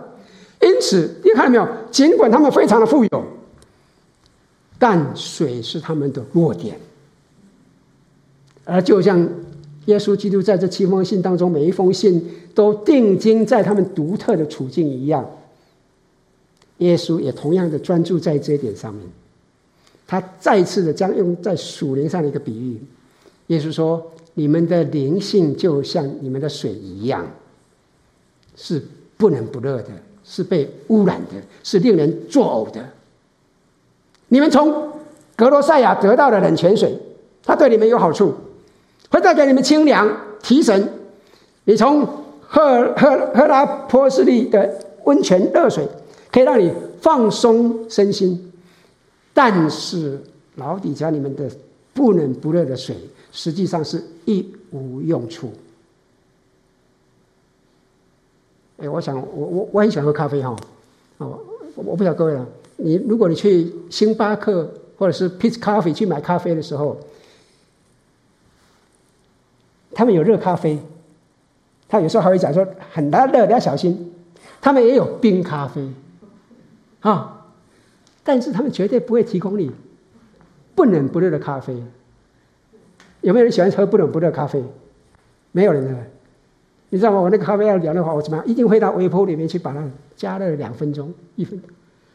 [0.60, 1.66] 因此，你看到没有？
[1.90, 3.24] 尽管他们非常的富有，
[4.78, 6.78] 但水是他们的弱点。
[8.70, 9.28] 而就像
[9.86, 15.28] 耶稣基督在这七封信当中，每一封信都定睛在他们独特的处境一样。
[16.78, 19.04] 耶稣也同样的专注在这一点上面，
[20.06, 22.80] 他再次的将用在属灵上的一个比喻。
[23.48, 27.26] 耶稣说：“你们的灵性就像你们的水一样，
[28.54, 28.80] 是
[29.16, 29.88] 不冷不热的，
[30.22, 32.88] 是被污染的，是令人作呕的。
[34.28, 34.92] 你们从
[35.34, 36.96] 格罗赛亚得到的冷泉水，
[37.42, 38.32] 它对你们有好处，
[39.10, 40.92] 会带给你们清凉提神。
[41.64, 42.06] 你从
[42.40, 45.86] 赫赫赫拉波斯利的温泉热水。”
[46.32, 48.52] 可以让你放松身心，
[49.34, 50.22] 但是
[50.54, 51.50] 老底家里面的
[51.92, 52.94] 不冷不热的水，
[53.32, 55.50] 实际上是一无用处。
[58.76, 60.54] 哎，我想我我我很喜欢喝咖啡哈，
[61.18, 61.36] 哦，
[61.74, 62.46] 我不晓得各位了。
[62.76, 66.96] 你如果你去星巴克或者是 Peet's Coffee 去买咖啡的时候，
[69.92, 70.78] 他们有热咖啡，
[71.88, 74.12] 他有时候还会讲说很热，你要小心。
[74.60, 75.88] 他们也有冰咖啡。
[77.00, 77.46] 啊、
[78.22, 79.70] 但是他们绝对不会提供你
[80.74, 81.82] 不冷不热的咖啡。
[83.22, 84.62] 有没有人喜欢喝不冷不热咖啡？
[85.52, 85.94] 没有人的。
[86.90, 87.20] 你知道吗？
[87.20, 88.46] 我那个咖啡要凉的话，我怎么样？
[88.46, 89.82] 一定会到微波里面去把它
[90.14, 91.70] 加热两分钟、一分钟。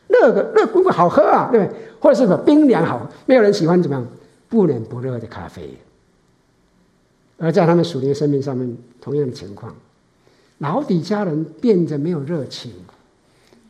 [0.07, 1.75] 热个热不好喝啊，对不对？
[1.99, 4.05] 或者是说冰凉好，没有人喜欢怎么样？
[4.47, 5.75] 不冷不热的咖啡。
[7.37, 9.75] 而在他们属灵的生命上面，同样的情况，
[10.59, 12.71] 老底家人变得没有热情。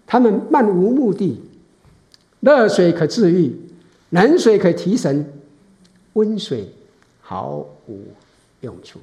[0.08, 1.41] 他们漫无目的，
[2.41, 3.56] 热水可治愈，
[4.12, 5.34] 冷水可提神，
[6.13, 6.71] 温水
[7.21, 7.99] 毫无
[8.62, 8.99] 用处。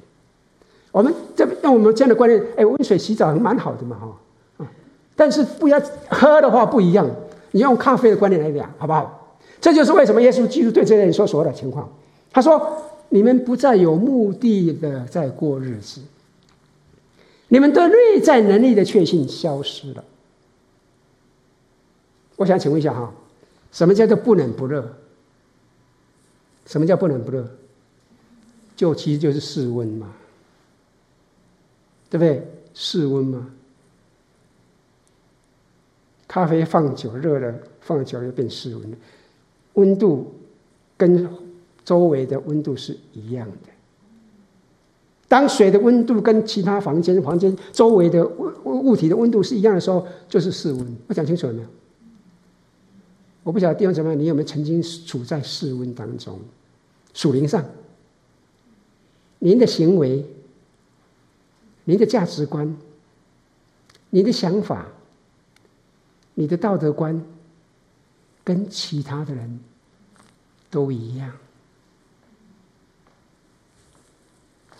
[0.91, 3.97] 我们这用我们这样的观念，哎，温水洗澡还蛮好的嘛，
[4.57, 4.65] 哈，
[5.15, 7.09] 但是不要喝的话不一样。
[7.51, 9.37] 你用咖啡的观念来讲，好不好？
[9.59, 11.87] 这就是为什么耶稣基督对这些人说所有的情况。
[12.31, 12.59] 他说
[13.13, 16.01] ：“你们不再有目的的在过日子，
[17.47, 20.03] 你们对内在能力的确信消失了。”
[22.35, 23.13] 我想请问一下哈，
[23.71, 24.91] 什么叫做不冷不热？
[26.65, 27.47] 什么叫不冷不热？
[28.75, 30.11] 就其实就是室温嘛，
[32.09, 32.43] 对不对？
[32.73, 33.47] 室温嘛。
[36.27, 38.97] 咖啡放久热了，放久了就变室温了。
[39.73, 40.33] 温度
[40.97, 41.29] 跟
[41.85, 43.69] 周围的温度是一样的。
[45.27, 50.97] 当水的温度跟其他房间、房间周围的物物体的温度是一样的时候，就是室温。
[51.07, 51.67] 我讲清楚了没有？
[53.41, 56.39] 我不晓得弟兄姊妹，你有没有曾经处在室温当中？
[57.13, 57.65] 属灵上，
[59.39, 60.25] 您的行为、
[61.83, 62.75] 您的价值观、
[64.11, 64.87] 你的想法、
[66.35, 67.21] 你的道德观，
[68.43, 69.59] 跟其他的人
[70.69, 71.31] 都一样。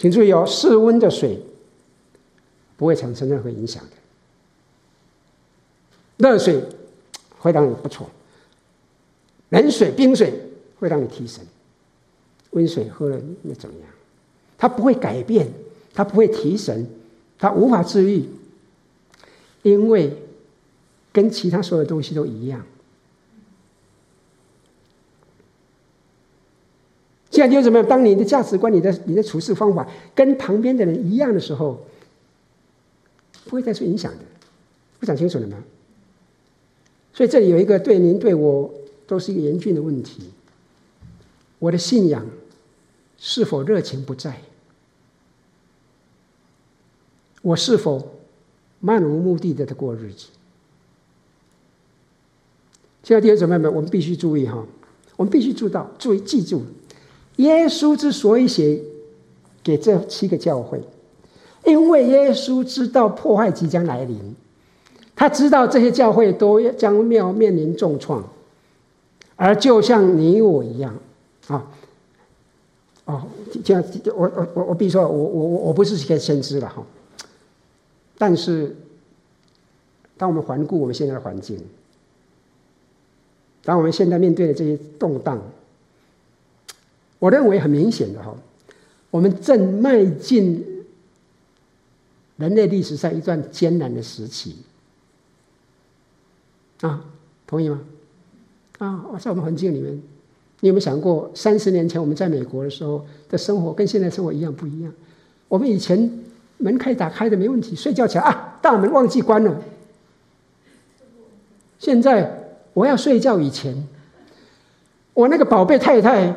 [0.03, 1.39] 请注意哦，室温的水
[2.75, 3.91] 不会产生任何影响的，
[6.17, 6.61] 热水
[7.39, 8.09] 会让你不错。
[9.47, 10.33] 冷水、冰水
[10.77, 11.41] 会让你提神，
[12.49, 13.87] 温水喝了又怎么样？
[14.57, 15.49] 它不会改变，
[15.93, 16.85] 它不会提神，
[17.37, 18.25] 它无法治愈，
[19.61, 20.11] 因为
[21.13, 22.61] 跟其他所有东西都一样。
[27.33, 27.87] 现在就怎么样？
[27.89, 31.85] 当你的价值观、你的你的处事方法跟旁边的人一样的时候，
[33.45, 34.19] 不会再受影响的。
[34.99, 35.57] 不讲清楚了吗？
[37.13, 38.73] 所以这里有一个对您对我。
[39.05, 40.29] 都是一个严峻的问题。
[41.59, 42.25] 我的信仰
[43.17, 44.41] 是否热情不在？
[47.41, 48.15] 我是否
[48.79, 50.27] 漫无目的的在过日子？
[53.03, 54.65] 亲爱的弟兄姊妹们，我们必须注意哈，
[55.17, 56.63] 我们必须做到，注意记住，
[57.37, 58.79] 耶稣之所以写
[59.63, 60.81] 给这七个教会，
[61.65, 64.35] 因为耶稣知道破坏即将来临，
[65.15, 68.23] 他知道这些教会都将要面临重创。
[69.35, 70.95] 而就像你我一样，
[71.47, 71.65] 啊，
[73.05, 73.23] 哦，
[73.63, 73.83] 这样
[74.15, 76.85] 我我我我，比如说我我我我不是一个先知了哈，
[78.17, 78.75] 但是
[80.15, 81.59] 当我们环顾我们现在的环境，
[83.63, 85.41] 当我们现在面对的这些动荡，
[87.23, 88.35] 我认为很明显的哈，
[89.09, 90.61] 我们正迈进
[92.35, 94.57] 人类历史上一段艰难的时期
[96.81, 97.05] 啊，
[97.47, 97.79] 同意吗？
[98.79, 100.03] 啊，在我们环境里面。
[100.59, 104.91] 你有没有想过，三十年前我们在美国的时候的生活跟现在生活一样不一样？
[105.47, 106.21] 我们以前
[106.57, 109.61] 门可以打开的没问题，睡觉起来啊，大门忘记关了。
[111.79, 113.87] 现在我要睡觉以前，
[115.13, 116.35] 我那个宝贝太太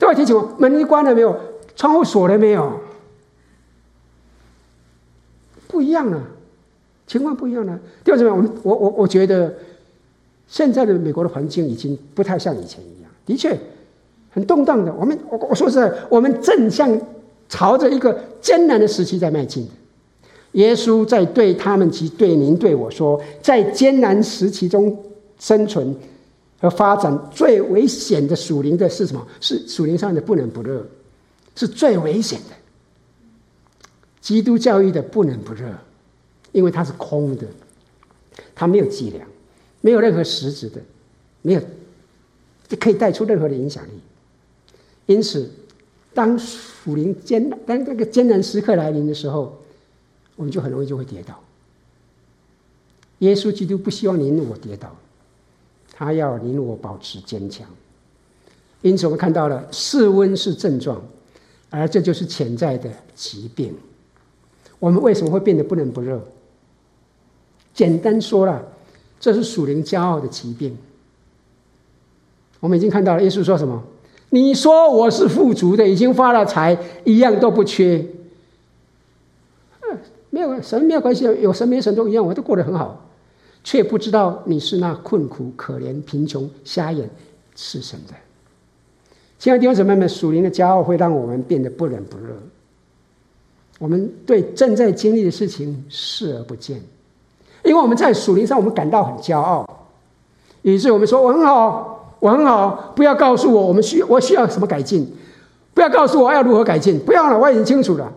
[0.00, 1.38] 都要提醒我：门关了没有？
[1.76, 2.80] 窗户锁了没有？
[5.68, 6.20] 不一样了，
[7.06, 7.78] 情况不一样了。
[8.02, 9.54] 第二种，我们我我我觉得
[10.48, 13.10] 现在的美国的环境已经不太像以前一样。
[13.24, 13.56] 的确，
[14.30, 14.92] 很动荡的。
[14.94, 17.00] 我们我我说实在，我们正向
[17.48, 19.68] 朝着一个艰难的时期在迈进。
[20.52, 24.98] 耶稣在对他们及对您对我说，在艰难时期中
[25.38, 25.94] 生存
[26.60, 29.26] 和发展最危险的属灵的是什么？
[29.40, 30.86] 是属灵上的不冷不热，
[31.56, 32.56] 是最危险的。
[34.20, 35.74] 基督教育的不冷不热，
[36.52, 37.46] 因为它是空的，
[38.54, 39.26] 它没有计量，
[39.80, 40.80] 没有任何实质的，
[41.42, 41.62] 没有。
[42.78, 43.90] 可以带出任何的影响力。
[45.06, 45.50] 因此，
[46.14, 49.60] 当属灵艰当那个艰难时刻来临的时候，
[50.36, 51.42] 我们就很容易就会跌倒。
[53.18, 54.96] 耶稣基督不希望您我跌倒，
[56.00, 57.68] 他要你我保持坚强。
[58.80, 60.98] 因此，我们看到了室温是症状，
[61.68, 63.76] 而这就是潜在的疾病。
[64.78, 66.18] 我们为什么会变得不冷不热？
[67.74, 68.64] 简单说了，
[69.20, 70.74] 这是属灵骄傲的疾病。
[72.60, 73.82] 我们已经看到了，耶稣说什么？
[74.30, 78.06] 你说我是富足的，已经发了财，一样都不缺。
[80.30, 83.09] 没有神没有关系，有神没神都一样，我都过得很好，
[83.62, 87.08] 却不知道你是那困苦、可怜、贫穷、瞎眼、
[87.54, 88.14] 赤身的。
[89.38, 92.34] 亲爱的弟兄姊妹们，属灵的骄傲会让我们变得不冷不热。
[93.78, 96.80] 我们对正在经历的事情视而不见，
[97.64, 99.66] 因为我们在属灵上我们感到很骄傲，
[100.62, 101.88] 以致我们说我很好。
[102.20, 105.10] 我很好，不要告诉我我们需我需要什么改进，
[105.72, 108.12] 不要告诉我要如何改进，不要了，我已经清楚了。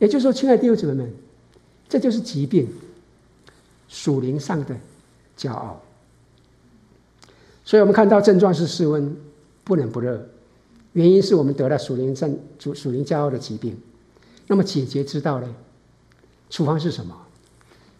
[0.00, 1.14] 也就是说，亲爱的弟兄姊妹们，
[1.88, 2.66] 这就是疾病，
[3.94, 4.74] 属灵上的
[5.38, 5.80] 骄傲。
[7.64, 9.16] 所以我们看到症状是室温
[9.62, 10.20] 不冷不热，
[10.94, 13.76] 原因是我们得了属灵症属属灵骄傲的疾病。
[14.48, 15.48] 那么解决之道呢？
[16.50, 17.16] 处方是什么？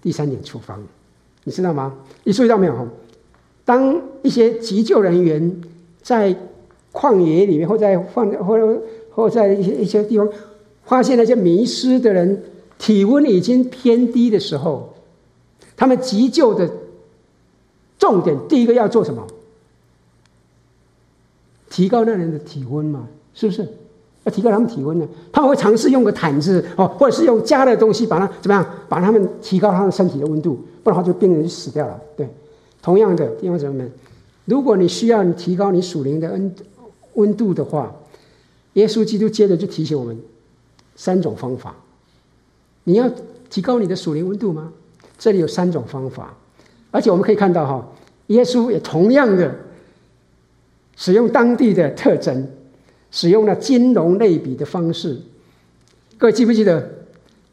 [0.03, 0.83] 第三点处方，
[1.45, 1.95] 你知道吗？
[2.25, 2.89] 你注意到没有？
[3.65, 5.63] 当一些急救人员
[6.03, 6.37] 在
[6.93, 8.83] 旷野里面，或在放或者
[9.13, 10.29] 或在一些一些地方
[10.85, 12.43] 发现那些迷失的人
[12.79, 14.94] 体温已经偏低的时候，
[15.77, 16.71] 他们急救的
[17.99, 19.27] 重点第一个要做什么？
[21.71, 23.67] 提高那人的体温嘛，是不是？
[24.25, 25.07] 要提高他们体温呢？
[25.33, 28.67] 他们会尝试用个毯子哦，或者是用加热的东西把它怎么样？
[28.89, 32.01] 把他们提高他们身体的温度，不然的话就病人就死掉了。
[32.17, 32.29] 对。
[32.81, 33.93] 同样的弟兄姊妹们，
[34.45, 36.55] 如果你需要你提高你属灵的温
[37.15, 37.95] 温度的话，
[38.75, 40.19] 耶稣基督接着就提醒我们
[40.95, 41.75] 三种方法。
[42.85, 43.11] 你要
[43.51, 44.73] 提高你的属灵温度吗？
[45.25, 46.35] 这里有三种方法，
[46.91, 47.83] 而且我们可以看到哈，
[48.27, 49.51] 耶稣也同样的
[50.97, 52.47] 使用当地的特征，
[53.11, 55.19] 使用了金融类比的方式。
[56.19, 56.91] 各位记不记得，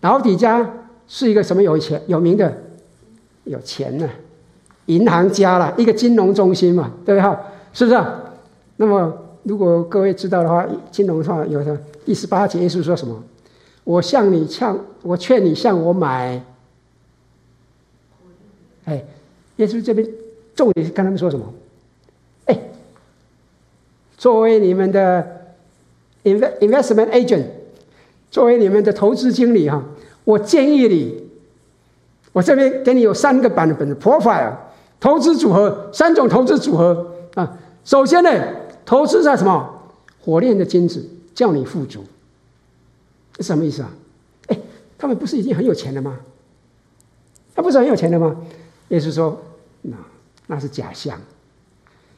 [0.01, 0.69] 老底家
[1.07, 2.53] 是一个什么有钱有名的
[3.45, 4.09] 有钱呢？
[4.87, 7.37] 银行家了，一个金融中心嘛，对不对？
[7.71, 8.05] 是不是？
[8.75, 13.23] 那么，如果各位知道的话，金融的话有的第十八节，耶稣说什么？
[13.85, 16.43] 我向你向，我劝你向我买。
[18.85, 19.03] 哎，
[19.57, 20.07] 耶稣这边
[20.55, 21.53] 重点是跟他们说什么？
[22.45, 22.59] 哎，
[24.17, 25.55] 作为你们的
[26.23, 27.45] invest investment agent，
[28.29, 29.83] 作为你们的投资经理哈，
[30.23, 31.29] 我建议你，
[32.33, 34.55] 我这边给你有三个版本的 profile。
[34.99, 38.29] 投资组合三种投资组合啊，首先呢，
[38.85, 39.81] 投资在什么？
[40.19, 41.03] 火炼的金子，
[41.33, 42.05] 叫你富足，
[43.37, 43.91] 是什么意思啊？
[44.45, 44.59] 哎，
[44.99, 46.19] 他们不是已经很有钱了吗？
[47.55, 48.35] 他不是很有钱了吗？
[48.91, 49.41] 也就是说，
[49.83, 49.95] 那
[50.47, 51.17] 那是假象，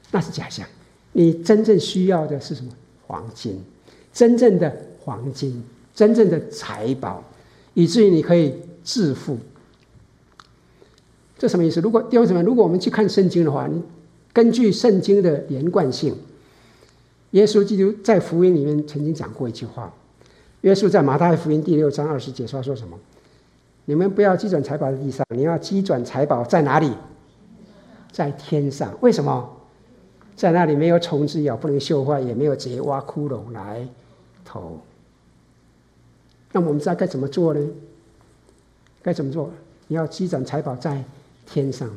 [0.09, 0.67] 那是假象。
[1.11, 2.71] 你真正需要的是什么？
[3.05, 3.61] 黄金，
[4.11, 5.63] 真正的黄金，
[5.93, 7.23] 真正的财宝，
[7.75, 9.37] 以至于你可以致富。
[11.37, 11.79] 这什么意思？
[11.79, 13.79] 如果弟兄姊妹，如果我们去看圣经的话，你
[14.33, 16.15] 根据圣经的连贯性，
[17.31, 19.93] 耶稣基督在福音里面曾经讲过一句话。
[20.61, 22.97] 耶稣在马太福音第六章二十节说：“说什么？
[23.85, 26.91] 你们不要积转财宝在地上，你要积转财宝在哪里？
[28.11, 28.95] 在天上。
[29.01, 29.49] 为什么？
[30.35, 33.87] 在那里没有虫子咬，不能锈坏，也没有贼挖窟窿来
[34.43, 34.79] 偷。
[36.51, 37.67] 那我们知道该怎么做呢？
[39.01, 39.51] 该怎么做？
[39.87, 41.03] 你要积转财宝在
[41.45, 41.89] 天上，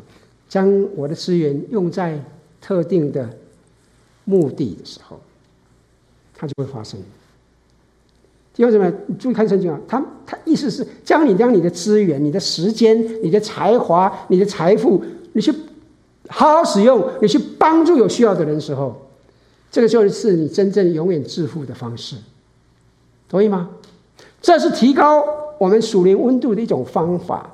[0.48, 2.20] 将我的资源用在
[2.60, 3.28] 特定的
[4.24, 5.20] 目的的时候，
[6.34, 7.00] 它就会发生。
[8.56, 15.04] 弟兄姊妹，你注意看圣经啊，他他意思是将你将你的资源、你的时间、你的才华、你的财富，
[15.34, 15.52] 你去
[16.28, 18.96] 好好使用，你去帮助有需要的人的时候，
[19.70, 22.16] 这个就是你真正永远致富的方式，
[23.28, 23.68] 同意吗？
[24.40, 25.22] 这是提高
[25.58, 27.52] 我们属灵温度的一种方法。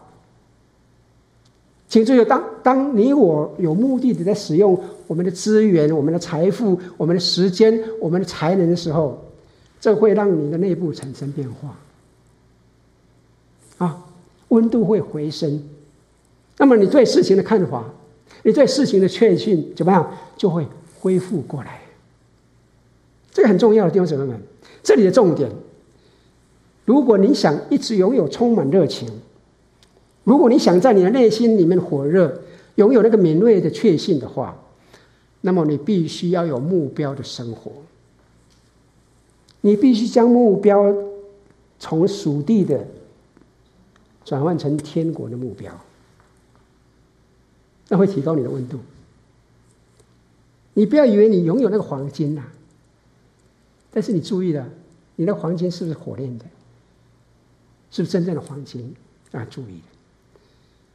[1.89, 9.21] 请注意，当当你我有目的的在使用我们的资源、我们的财富、我们的时间、我们的才能的时候，
[9.83, 11.77] 这会让你的内部产生变化，
[13.85, 14.07] 啊，
[14.47, 15.61] 温度会回升，
[16.57, 17.85] 那么你对事情的看法，
[18.45, 20.65] 你对事情的确信怎么样，就会
[21.01, 21.81] 恢复过来。
[23.33, 24.41] 这个很重要的弟兄姊妹们，
[24.85, 25.51] 这里的重点，
[26.85, 29.09] 如果你想一直拥有充满热情，
[30.23, 32.41] 如果你想在你的内心里面火热，
[32.77, 34.57] 拥有那个敏锐的确信的话，
[35.41, 37.73] 那么你必须要有目标的生活。
[39.65, 40.93] 你必须将目标
[41.79, 42.85] 从属地的
[44.25, 45.73] 转换成天国的目标，
[47.89, 48.81] 那会提高你的温度。
[50.75, 52.43] 你不要以为你拥有那个黄金呐、
[53.93, 54.69] 但是你注意了，
[55.15, 56.45] 你的黄金是不是火炼的？
[57.93, 58.93] 是不是真正的黄金
[59.31, 59.47] 啊？
[59.49, 59.85] 注意了，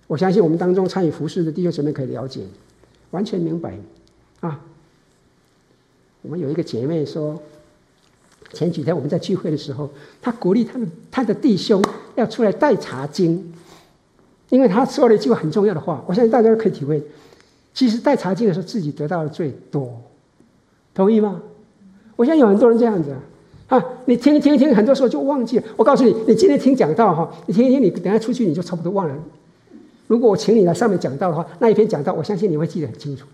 [0.07, 2.45] 我相信我们当中参与服事的弟兄姊妹可以了解，
[3.11, 3.77] 完全明白
[4.41, 4.59] 啊。
[6.21, 7.41] 我们有一个姐妹说。
[8.53, 9.89] 前几天我们在聚会的时候，
[10.21, 11.83] 他鼓励他们他的弟兄
[12.15, 13.53] 要出来带茶经，
[14.49, 17.03] 因为他说了一句很重要的话，我相信大家都可以体会。
[17.73, 20.01] 其实带茶经的时候，自己得到的最多，
[20.93, 21.41] 同意吗？
[22.15, 23.13] 我相信有很多人这样子
[23.67, 25.63] 啊，你听一听听，很多时候就忘记了。
[25.75, 29.15] 我告诉你，你今天听讲道哈，你听一听，你等下出去你就差不多忘了。
[30.07, 33.27] 如果我请你来上面讲道的话，那一篇讲道，我相信你会记得很清楚。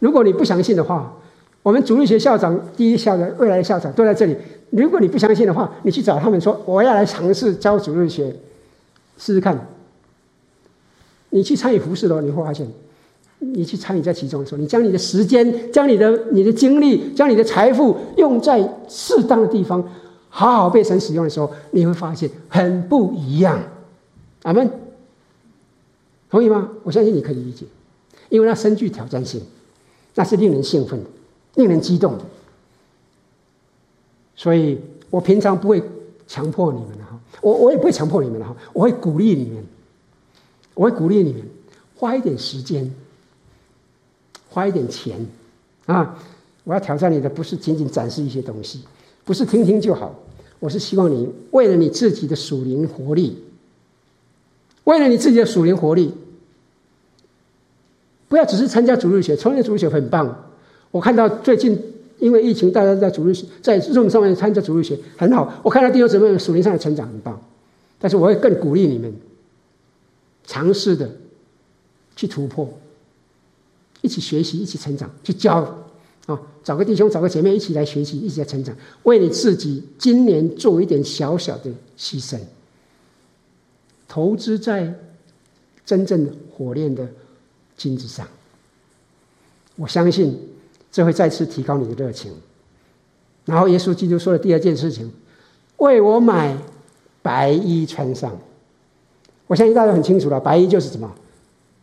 [0.00, 1.16] 如果你不相信的话，
[1.62, 4.36] 我们主日学校长、第一校长、未来的校长都在这里。
[4.70, 8.34] 如果你不相信的话，你去找他们说：“我要来尝试教主日学，
[9.18, 9.66] 试试看。”
[11.30, 12.66] 你去参与服事的话，你会发现，
[13.40, 19.86] 你去参与在其中的时候，你将你的时间、将你的你的精力、将你的财富用在适当的地方，
[20.28, 23.60] 好好被神使用的时候，你会发现很不一样。
[24.44, 24.70] 阿门。
[26.30, 26.70] 同意吗？
[26.84, 27.66] 我相信你可以理解，
[28.28, 29.42] 因为那深具挑战性，
[30.14, 31.10] 那是令人兴奋的。
[31.54, 32.18] 令人激动，
[34.36, 34.80] 所以
[35.10, 35.82] 我平常不会
[36.26, 39.64] 强迫你们的哈，我我也不会强迫你们的哈，我会鼓励你们，
[40.74, 41.42] 我会鼓励你们
[41.96, 42.94] 花一点时间，
[44.48, 45.26] 花一点钱
[45.86, 46.16] 啊！
[46.64, 48.84] 我要挑战你的不是仅仅展示一些东西，
[49.24, 50.14] 不是听听就好，
[50.60, 53.42] 我是希望你为了你自己的属灵活力，
[54.84, 56.14] 为了你自己的属灵活力，
[58.28, 60.49] 不要只是参加主日学，参加主日学很棒。
[60.90, 61.78] 我看到最近
[62.18, 65.60] 因为疫情，大家在主日学在任上面参加主日学很好。
[65.62, 67.40] 我看到弟兄姊妹属灵上的成长很棒，
[67.98, 69.14] 但是我会更鼓励你们
[70.44, 71.10] 尝试的
[72.16, 72.68] 去突破，
[74.02, 75.58] 一起学习，一起成长，去教
[76.26, 82.38] 啊，找个弟兄，找个姐妹一起来学习，一起来成长，为你自己今年做一点小小的牺牲，
[84.08, 84.92] 投资在
[85.86, 87.08] 真正火炼的
[87.76, 88.26] 金子上。
[89.76, 90.49] 我相信。
[90.90, 92.32] 这会再次提高你的热情。
[93.44, 95.10] 然后耶稣基督说的第二件事情，
[95.78, 96.56] 为我买
[97.22, 98.36] 白衣穿上。
[99.46, 101.10] 我相信大家很清楚了，白衣就是什么？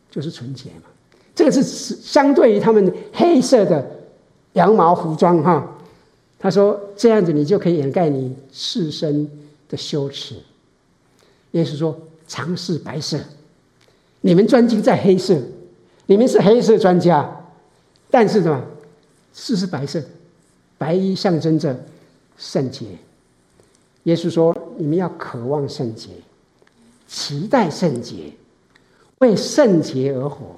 [0.10, 0.89] 就是纯洁嘛。
[1.36, 3.86] 这个是相对于他们黑色的
[4.53, 5.76] 羊毛服装哈。
[6.39, 9.30] 他说这样子你就可以掩盖你赤身
[9.68, 10.36] 的羞耻。
[11.51, 13.20] 耶稣说尝试白色，
[14.22, 15.38] 你们专精在黑色，
[16.05, 17.30] 你们是黑色专家，
[18.10, 18.64] 但是什么？
[19.39, 20.01] 是是白色，
[20.79, 21.79] 白衣象征着
[22.39, 22.88] 圣洁。
[24.05, 26.09] 耶稣说：“你们要渴望圣洁，
[27.07, 28.33] 期待圣洁，
[29.19, 30.55] 为圣洁而活。”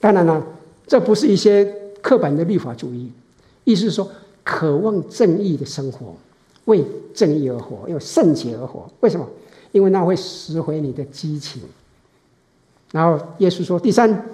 [0.00, 0.44] 当然了，
[0.88, 1.64] 这不是一些
[2.02, 3.12] 刻板的律法主义，
[3.62, 4.10] 意思是说，
[4.42, 6.16] 渴望正义的生活，
[6.64, 6.84] 为
[7.14, 8.90] 正义而活，为圣洁而活。
[8.98, 9.28] 为什么？
[9.70, 11.62] 因为那会拾回你的激情。
[12.90, 14.28] 然后耶稣说：“第三，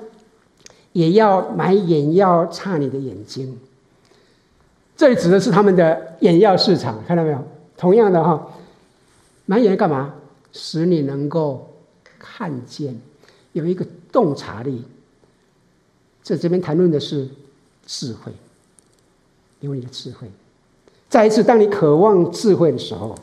[0.92, 3.58] 也要买眼药擦你的眼睛。
[4.96, 7.38] 这里指的是他们的眼药市场，看到没有？
[7.76, 8.48] 同样的哈，
[9.46, 10.14] 买眼干嘛？
[10.52, 11.74] 使你能够
[12.18, 13.00] 看见，
[13.52, 14.82] 有一个洞察力。
[16.22, 17.26] 这这边谈论的是
[17.86, 18.30] 智慧，
[19.60, 20.28] 有你的智慧。
[21.08, 23.16] 再一次，当你渴望智慧的时候，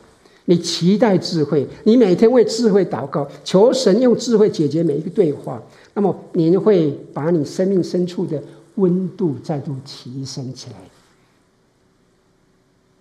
[0.46, 5.62] 你期待智慧，你每天为智慧祷告，求神用智慧解决每一个对话，
[5.98, 8.40] 那么你会把你生命深处的
[8.76, 10.76] 温度再度提升起来。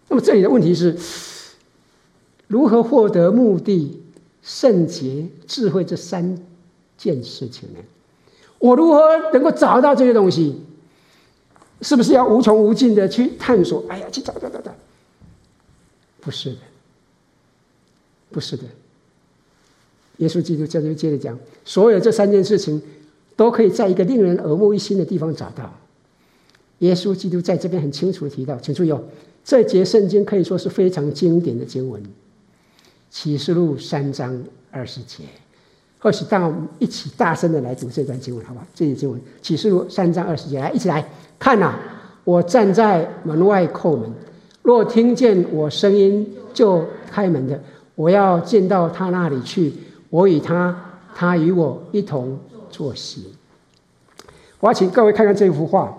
[0.07, 0.97] 那么这里的问题是，
[2.47, 4.01] 如何获得目的、
[4.41, 6.39] 圣洁、智慧这三
[6.97, 7.79] 件事情呢？
[8.57, 10.59] 我如何能够找到这些东西？
[11.81, 13.85] 是不是要无穷无尽的去探索？
[13.89, 14.73] 哎呀，去找找找找？
[16.19, 16.57] 不是的，
[18.31, 18.63] 不是的。
[20.17, 22.81] 耶稣基督在这边接着讲，所有这三件事情
[23.35, 25.73] 都可以在一个令人耳目一新的地方找到。
[26.79, 29.03] 耶稣基督在这边很清楚的提到，请注意哦。
[29.43, 32.01] 这节圣经可以说是非常经典的经文，
[33.09, 35.23] 《启示录》三章二十节。
[35.99, 38.67] 或许让我们一起大声的来读这段经文，好不好？
[38.75, 41.03] 这节经文，《启示录》三章二十节，来，一起来
[41.39, 41.79] 看呐、啊！
[42.23, 44.07] 我站在门外叩门，
[44.61, 47.59] 若听见我声音就开门的，
[47.95, 49.73] 我要进到他那里去，
[50.09, 50.75] 我与他，
[51.15, 52.39] 他与我一同
[52.69, 53.33] 坐席。
[54.59, 55.95] 我要请各位看看这幅画，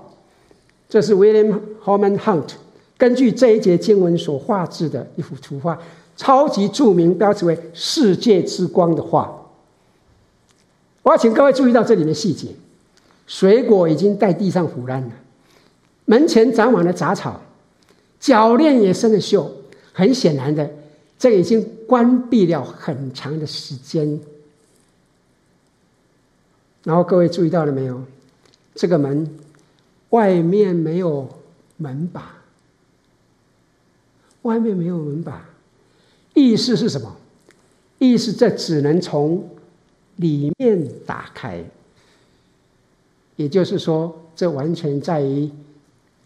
[0.89, 2.51] 这是 William Holman Hunt。
[2.97, 5.79] 根据这一节经文所画制的一幅图画，
[6.17, 9.47] 超级著名，标志为“世界之光”的画。
[11.03, 12.49] 我要请各位注意到这里的细节：
[13.27, 15.13] 水果已经在地上腐烂了，
[16.07, 17.41] 门前长满了杂草，
[18.21, 19.47] 鉸链也生了锈。
[19.93, 20.69] 很显然的，
[21.19, 24.21] 这已经关闭了很长的时间。
[26.85, 28.05] 然后各位注意到了没有？
[28.75, 29.39] 这个门
[30.11, 31.29] 外面没有
[31.79, 32.37] 门把。
[34.43, 35.45] 外面没有门把，
[36.35, 37.17] 意思是什么？
[37.99, 39.49] 意思这只能从
[40.17, 41.65] 里面打开。
[43.37, 45.51] 也就是说，这完全在于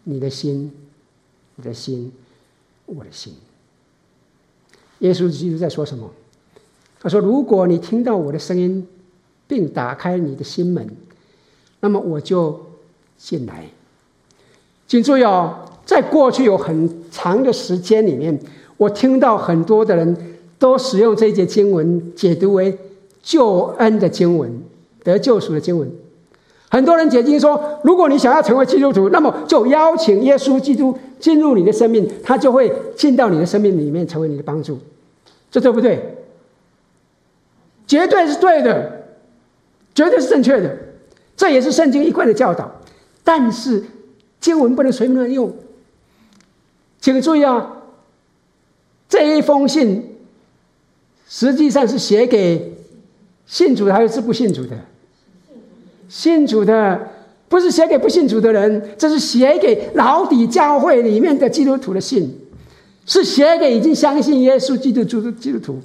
[0.03, 0.71] 你的心，
[1.55, 2.11] 你的心，
[2.85, 3.33] 我的心。
[5.03, 6.09] 耶稣基督在说什么？
[6.99, 8.87] 他说：“如果你听到我的声音，
[9.47, 10.89] 并打开你的心门，
[11.81, 12.59] 那么我就
[13.17, 13.65] 进来。”
[14.87, 15.59] 请注意哦。
[15.85, 18.39] 在过去有很长的时间里面，
[18.77, 22.77] 我听到很多的人都使用这一节经文解读为
[23.21, 24.63] 救恩的经文、
[25.03, 25.91] 得救赎的经文。
[26.73, 34.79] 很多人解经说，如果你想要成为基督徒，那么就邀请耶稣基督进入你的生命，他就会进到你的生命里面，成为你的帮助。
[35.51, 36.15] 这对不对？
[37.85, 39.03] 绝对是对的，
[39.93, 40.75] 绝对是正确的。
[41.37, 42.71] 这也是圣经一贯的教导。
[43.23, 43.83] 但是
[44.39, 45.55] 经文不能随便乱用。
[46.99, 47.83] 请注意啊，
[49.07, 50.17] 这一封信
[51.29, 52.75] 实际上是写给
[53.45, 54.75] 信主的还是不信主的？
[56.13, 57.09] 信主的，
[57.49, 62.31] 不是写给不信主的人，这是写给老底教会里面的基督徒的信，
[63.07, 65.81] 是写给已经相信耶稣基督主的基督徒。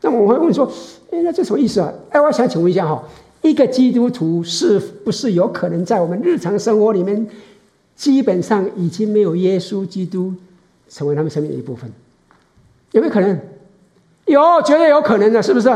[0.00, 0.64] 那我会问说，
[1.10, 1.92] 哎，那这什么意思啊？
[2.08, 3.04] 哎，我想请问一下哈，
[3.42, 7.28] 一个基督徒是不是有可能在我们日常生活里面？
[7.94, 10.32] 基本上已经没有耶稣基督
[10.88, 11.92] 成为他们生命的一部分，
[12.92, 13.38] 有没有可能？
[14.24, 15.68] 有，绝对有可能的，是不是？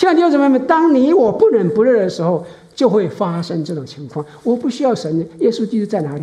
[0.00, 2.42] 亲爱的弟兄姊妹们，当你我不冷不热的时候，
[2.74, 4.24] 就会发生这种情况。
[4.42, 6.22] 我不需要神，耶稣基督在哪里？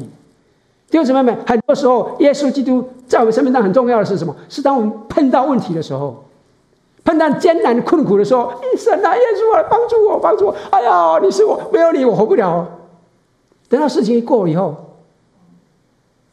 [0.90, 4.36] 弟兄姊妹们，很多时候，耶稣基督在我们生命当中很重要的是什么？
[4.50, 6.26] 是当我们碰到问题的时候，
[7.04, 10.56] 碰到艰难困苦的时候，神啊，耶稣啊，帮助我，帮助我！
[10.72, 12.68] 哎呀，你是我，没有你，我活不了。
[13.70, 14.76] 等到事情一过以后，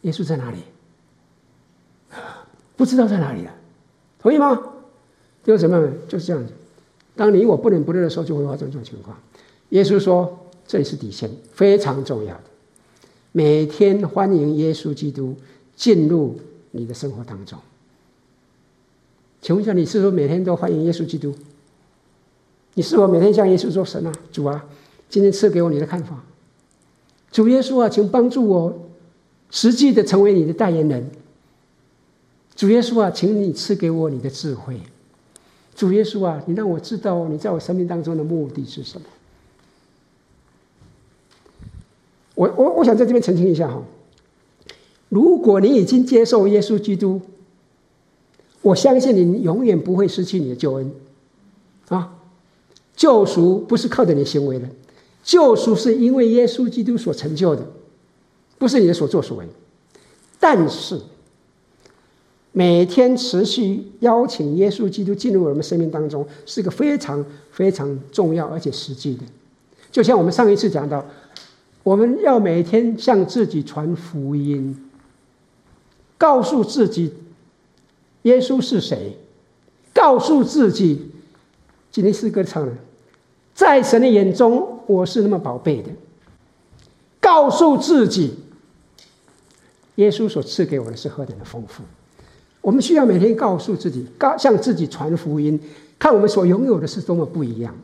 [0.01, 0.57] 耶稣在哪里？
[2.75, 3.51] 不知道在哪里了，
[4.19, 4.59] 同意吗？
[5.45, 6.51] 弟兄姊妹们，就是这样子。
[7.17, 9.17] 当你我不冷不热的时候，就会发生这种情况。
[9.71, 12.45] 耶稣说：“这里是底线，非常重要的。
[13.33, 15.35] 每天欢迎耶稣基督
[15.77, 16.39] 进入
[16.73, 17.59] 你的生活当中。”
[19.41, 21.35] 请问一下，你是否每天都欢迎耶稣基督？
[22.75, 24.65] 你是否每天向耶稣说：“神啊，主啊，
[25.09, 26.25] 今天赐给我你的看法。”
[27.31, 28.89] 主耶稣啊，请帮助我，
[29.51, 31.11] 实际的成为你的代言人。
[32.57, 34.81] 主耶稣啊，请你赐给我你的智慧。
[35.75, 39.07] 主耶稣啊，你让我知道你在我生命当中的目的是什么。
[42.35, 43.83] 我我我想在这边澄清一下哈，
[45.09, 47.21] 如果你已经接受耶稣基督，
[48.63, 50.93] 我相信你永远不会失去你的救恩
[51.89, 52.15] 啊。
[52.97, 54.69] 救赎不是靠着你行为的。
[55.25, 57.67] 救赎是因为耶稣基督所成就的，
[58.59, 59.47] 不是你的所作所为。
[60.39, 61.01] 但是，
[62.57, 69.25] 每天持续邀请耶稣基督进入我们生命当中，是个非常非常重要而且实际的。
[69.91, 71.05] 就像我们上一次讲到，
[71.83, 74.89] 我们要每天向自己传福音，
[76.17, 77.13] 告诉自己
[78.23, 79.19] 耶稣是谁，
[79.93, 81.11] 告诉自己，
[81.91, 82.73] 今天诗歌唱的，
[83.53, 85.91] 在神的眼中我是那么宝贝的，
[87.21, 88.37] 告诉自己。
[89.97, 91.83] 耶稣所赐给我的是何等的丰富！
[92.65, 95.61] 我们需要每天告诉自己，告向自己传福音，
[95.99, 97.75] 看我们所拥有的是多么不一样。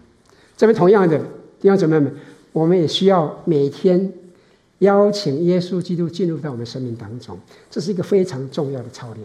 [0.57, 1.19] 这边同样的
[1.61, 2.11] 弟兄姊妹们，
[2.51, 4.11] 我们也需要每天
[4.79, 7.39] 邀请耶稣基督进入到我们生命当中，
[7.71, 9.19] 这是一个非常重要的操练。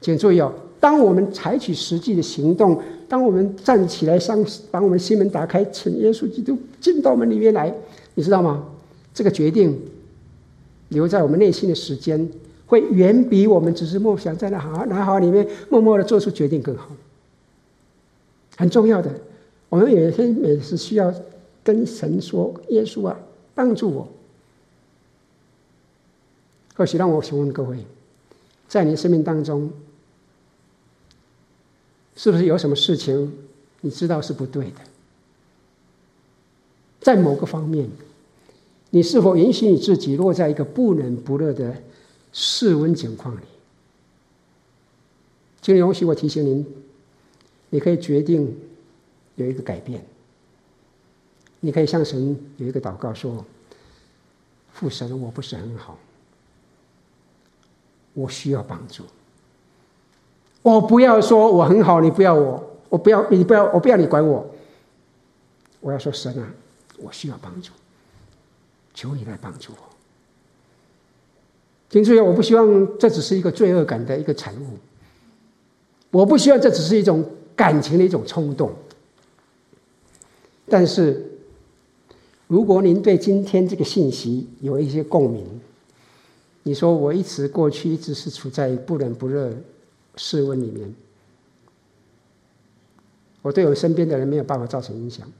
[0.00, 4.38] 请注意哦，当我们采取实际的行动，当我们站起来，上
[4.70, 7.74] 把我们心门打开，请耶稣基督进到我们里面来，
[8.14, 8.64] 你知道吗？
[9.12, 9.76] 这个决定。
[10.90, 12.28] 留在我们内心的时间，
[12.74, 16.90] 会远比我们只是默想在那好那好里面默默的做出决定更好。
[18.56, 19.14] 很重要的，
[19.68, 21.14] 我们每天每次需要
[21.62, 23.16] 跟神说：“耶稣啊，
[23.54, 24.08] 帮助我。”
[26.74, 27.78] 或许让我询问各位，
[28.66, 29.70] 在你生命当中，
[32.16, 33.32] 是不是有什么事情
[33.82, 34.80] 你知道是不对的？
[37.00, 37.88] 在某个方面。
[38.90, 41.74] 你是否允许你自己落在一个不冷不热的
[42.34, 43.40] 室温情况里？
[45.62, 46.66] 请允许我提醒您，
[47.70, 48.54] 你可以决定
[49.36, 50.04] 有一个改变。
[51.60, 53.42] 你可以向神有一个祷告，说
[54.74, 55.96] ：“父神，我不是很好，
[58.12, 59.04] 我需要帮助。
[60.60, 64.44] 我不要说我很好，你不要我，我不要你不要我不要你管我。
[65.80, 66.52] 我要说神啊，
[66.98, 67.72] 我需要帮助。”
[68.92, 69.93] 求你来帮助我。
[71.90, 74.78] 请注意，我不希望这只是一个罪恶感的一个产物。
[76.10, 77.24] 我不希望这只是一种
[77.54, 78.72] 感情的一种冲动。
[80.68, 81.24] 但是，
[82.46, 85.44] 如果您对今天这个信息有一些共鸣，
[86.62, 89.52] 你说我一直过去一直是处在不冷不热
[90.16, 90.94] 室温里面，
[93.42, 95.30] 我对我身边的人没有办法造成影响。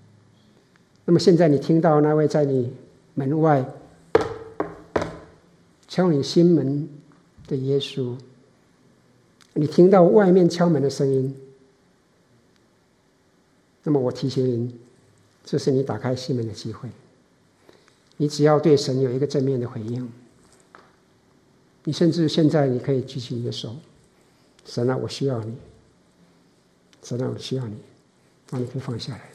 [1.05, 2.73] 那么现在你听到那位在你
[3.15, 3.65] 门外
[5.95, 6.89] 敲你心门
[7.47, 8.19] 的耶稣，
[9.53, 11.33] 你听到外面敲门的声音，
[13.85, 14.77] 那么我提醒您，
[15.45, 16.89] 这是你打开心门的机会。
[18.17, 20.11] 你只要对神有一个正面的回应，
[21.85, 23.77] 你甚至现在你可以举起你的手，
[24.65, 25.55] 神啊，我需要你，
[27.05, 27.77] 神啊，我需要你，
[28.51, 29.31] 那你可以放下来。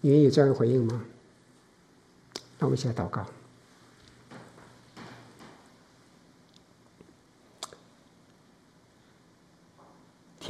[0.00, 1.04] 你愿意有这样的回应吗？
[2.58, 3.26] 那我们一起来祷告。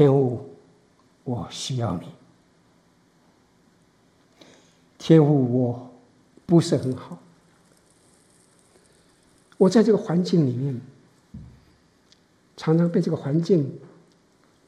[0.00, 0.48] 天父，
[1.24, 2.06] 我需要你。
[4.96, 5.90] 天父，我
[6.46, 7.18] 不是很好。
[9.58, 10.80] 我在这个环境里面，
[12.56, 13.78] 常常被这个环境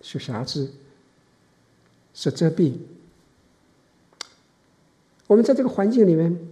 [0.02, 0.70] 所辖制、
[2.12, 2.76] 所遮蔽。
[5.26, 6.48] 我们在这个环境里面。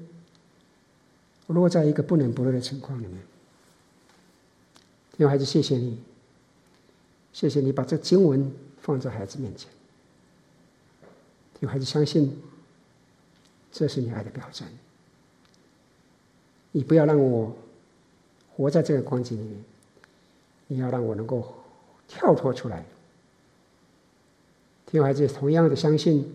[1.48, 3.20] 落在一个不冷不热的情况里面，
[5.16, 5.98] 因为还是，谢谢你，
[7.32, 9.70] 谢谢你把这经文放在孩子面前，
[11.60, 12.40] 有孩子相信
[13.70, 14.66] 这是你爱的表征。
[16.72, 17.54] 你不要让我
[18.54, 19.64] 活在这个光景里面，
[20.68, 21.54] 你要让我能够
[22.06, 22.84] 跳脱出来。
[24.86, 26.34] 听孩子同样的相信，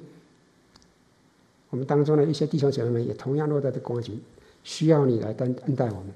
[1.69, 4.21] 我们当中的一些弟兄姐妹们也同样落在这光景。
[4.63, 6.13] 需要你来担恩待我们，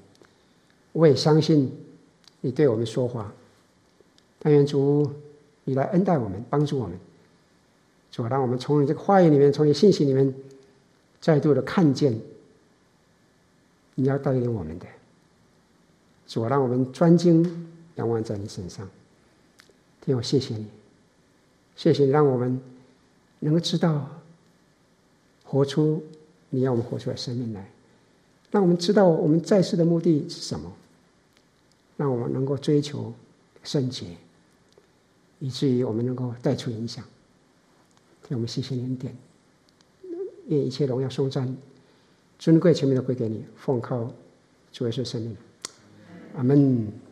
[0.92, 1.72] 我也相信
[2.40, 3.32] 你对我们说话。
[4.40, 5.08] 但愿主
[5.64, 6.98] 你来恩待我们，帮助我们，
[8.10, 10.34] 主让我们从你这个话语里面，从你信息里面，
[11.20, 12.18] 再度的看见
[13.94, 14.86] 你要带领我们的。
[16.26, 18.88] 主让我们专精仰望在你身上。
[20.00, 20.66] 天我，谢谢你，
[21.76, 22.60] 谢谢你让我们
[23.40, 24.08] 能够知道
[25.44, 26.02] 活出
[26.48, 27.68] 你要我们活出来生命来。
[28.50, 30.72] 让我们知道我们在世的目的是什么，
[31.96, 33.12] 让我们能够追求
[33.62, 34.06] 圣洁，
[35.40, 37.04] 以至于我们能够带出影响。
[38.28, 39.12] 让我们谢谢您点，
[40.46, 41.56] 愿一切荣耀颂赞、
[42.38, 44.08] 尊贵全面都归给你，奉靠
[44.70, 45.36] 主耶稣圣名，
[46.36, 47.09] 阿门。